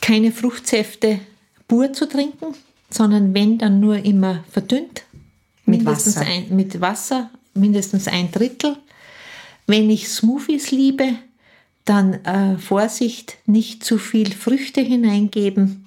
Keine 0.00 0.32
Fruchtsäfte 0.32 1.20
pur 1.68 1.92
zu 1.92 2.08
trinken, 2.08 2.54
sondern 2.90 3.34
wenn 3.34 3.58
dann 3.58 3.80
nur 3.80 4.04
immer 4.04 4.44
verdünnt. 4.50 5.04
Mit 5.64 5.84
Wasser. 5.84 6.22
Ein, 6.22 6.46
mit 6.50 6.80
Wasser, 6.80 7.30
mindestens 7.54 8.08
ein 8.08 8.32
Drittel. 8.32 8.76
Wenn 9.72 9.88
ich 9.88 10.10
Smoothies 10.10 10.70
liebe, 10.70 11.14
dann 11.86 12.22
äh, 12.26 12.58
Vorsicht, 12.58 13.38
nicht 13.46 13.82
zu 13.82 13.96
viel 13.96 14.30
Früchte 14.30 14.82
hineingeben. 14.82 15.86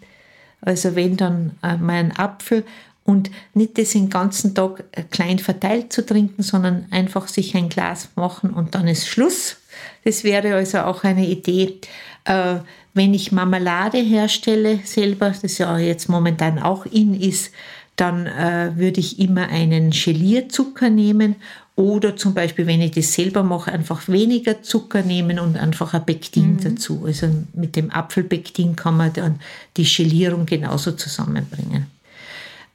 Also 0.60 0.96
wenn 0.96 1.18
dann 1.18 1.52
äh, 1.62 1.78
mal 1.78 2.12
Apfel 2.18 2.64
und 3.04 3.30
nicht 3.54 3.78
das 3.78 3.92
den 3.92 4.10
ganzen 4.10 4.56
Tag 4.56 4.86
äh, 4.92 5.04
klein 5.04 5.38
verteilt 5.38 5.94
zu 5.94 6.04
trinken, 6.04 6.42
sondern 6.42 6.88
einfach 6.90 7.28
sich 7.28 7.56
ein 7.56 7.70
Glas 7.70 8.10
machen 8.16 8.50
und 8.50 8.74
dann 8.74 8.88
ist 8.88 9.08
Schluss. 9.08 9.58
Das 10.04 10.24
wäre 10.24 10.56
also 10.56 10.80
auch 10.80 11.04
eine 11.04 11.28
Idee. 11.28 11.80
Äh, 12.24 12.56
wenn 12.96 13.14
ich 13.14 13.32
Marmelade 13.32 14.00
herstelle 14.00 14.80
selber, 14.84 15.32
das 15.40 15.60
ja 15.60 15.78
jetzt 15.78 16.10
momentan 16.10 16.58
auch 16.58 16.88
in 16.88 17.14
ist, 17.14 17.52
dann 17.98 18.26
äh, 18.26 18.72
würde 18.76 19.00
ich 19.00 19.20
immer 19.20 19.48
einen 19.50 19.92
Gelierzucker 19.92 20.90
nehmen 20.90 21.36
oder 21.76 22.16
zum 22.16 22.34
Beispiel, 22.34 22.68
wenn 22.68 22.82
ich 22.82 22.92
das 22.92 23.12
selber 23.12 23.44
mache, 23.44 23.72
einfach 23.72 24.08
weniger 24.08 24.62
Zucker 24.62 25.02
nehmen 25.02 25.40
und 25.40 25.58
einfach 25.58 25.94
ein 25.94 26.06
Pektin 26.06 26.54
mhm. 26.54 26.60
dazu. 26.62 27.04
Also 27.06 27.30
mit 27.54 27.76
dem 27.76 27.92
Apfelpektin 27.92 28.78
kann 28.78 28.96
man 28.96 29.12
dann 29.12 29.42
die 29.76 29.84
Gelierung 29.84 30.46
genauso 30.46 30.94
zusammenbringen. 30.94 31.88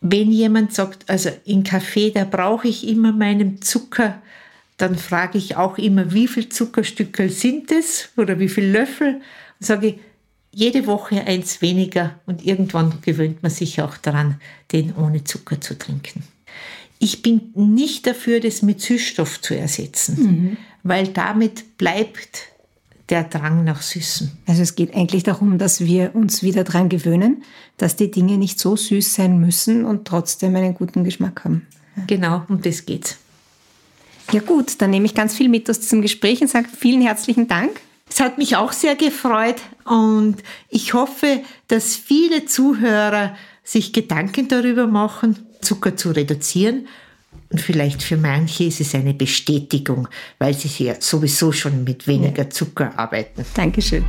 Wenn 0.03 0.31
jemand 0.31 0.75
sagt, 0.75 1.09
also 1.09 1.31
in 1.45 1.65
Kaffee, 1.65 2.11
da 2.11 2.25
brauche 2.25 2.69
ich 2.69 2.87
immer 2.89 3.13
meinen 3.13 3.63
Zucker, 3.63 4.21
dann 4.77 4.97
frage 4.97 5.39
ich 5.39 5.57
auch 5.57 5.79
immer, 5.79 6.13
wie 6.13 6.29
viel 6.29 6.49
Zuckerstückel 6.49 7.31
sind 7.31 7.71
es 7.71 8.09
oder 8.17 8.39
wie 8.39 8.49
viel 8.49 8.65
Löffel? 8.65 9.17
Und 9.61 9.67
sage 9.67 9.87
ich, 9.89 9.95
jede 10.53 10.87
Woche 10.87 11.27
eins 11.27 11.63
weniger 11.63 12.19
und 12.27 12.45
irgendwann 12.45 13.01
gewöhnt 13.03 13.43
man 13.43 13.53
sich 13.53 13.81
auch 13.81 13.97
daran, 13.97 14.41
den 14.73 14.95
ohne 14.97 15.23
Zucker 15.25 15.61
zu 15.61 15.79
trinken. 15.79 16.25
Ich 17.01 17.23
bin 17.23 17.51
nicht 17.55 18.07
dafür, 18.07 18.39
das 18.41 18.63
mit 18.63 18.81
Süßstoff 18.81 19.41
zu 19.41 19.57
ersetzen, 19.57 20.23
mhm. 20.23 20.57
weil 20.83 21.09
damit 21.09 21.77
bleibt 21.79 22.51
der 23.09 23.25
Drang 23.25 23.65
nach 23.65 23.83
Süßen. 23.83 24.31
Also 24.47 24.63
es 24.63 24.77
geht 24.77 24.95
eigentlich 24.95 25.25
darum, 25.25 25.59
dass 25.59 25.81
wir 25.81 26.15
uns 26.15 26.43
wieder 26.43 26.63
daran 26.63 26.89
gewöhnen, 26.89 27.43
dass 27.79 27.97
die 27.97 28.11
Dinge 28.11 28.39
nicht 28.39 28.61
so 28.61 28.77
süß 28.77 29.15
sein 29.15 29.41
müssen 29.41 29.85
und 29.85 30.07
trotzdem 30.07 30.55
einen 30.55 30.75
guten 30.75 31.03
Geschmack 31.03 31.45
haben. 31.45 31.67
Genau, 32.07 32.45
um 32.49 32.63
das 32.63 32.87
geht's. 32.87 33.17
Ja 34.31 34.41
gut, 34.41 34.81
dann 34.81 34.91
nehme 34.91 35.07
ich 35.07 35.15
ganz 35.15 35.35
viel 35.35 35.49
mit 35.49 35.69
aus 35.69 35.81
diesem 35.81 36.03
Gespräch 36.03 36.41
und 36.41 36.49
sage 36.49 36.69
vielen 36.69 37.01
herzlichen 37.01 37.49
Dank. 37.49 37.81
Es 38.09 38.21
hat 38.21 38.39
mich 38.39 38.57
auch 38.57 38.73
sehr 38.73 38.95
gefreut 38.95 39.57
und 39.85 40.37
ich 40.69 40.95
hoffe, 40.95 41.41
dass 41.69 41.97
viele 41.97 42.45
Zuhörer 42.45 43.35
sich 43.65 43.93
Gedanken 43.93 44.49
darüber 44.49 44.87
machen, 44.87 45.47
Zucker 45.61 45.97
zu 45.97 46.11
reduzieren. 46.11 46.89
Und 47.51 47.61
vielleicht 47.61 48.03
für 48.03 48.17
manche 48.17 48.65
ist 48.65 48.81
es 48.81 48.95
eine 48.95 49.15
Bestätigung, 49.15 50.09
weil 50.39 50.55
sie 50.55 50.85
ja 50.85 50.95
sowieso 51.01 51.53
schon 51.53 51.85
mit 51.85 52.07
weniger 52.07 52.49
Zucker 52.49 52.97
arbeiten. 52.97 53.45
Dankeschön. 53.55 54.05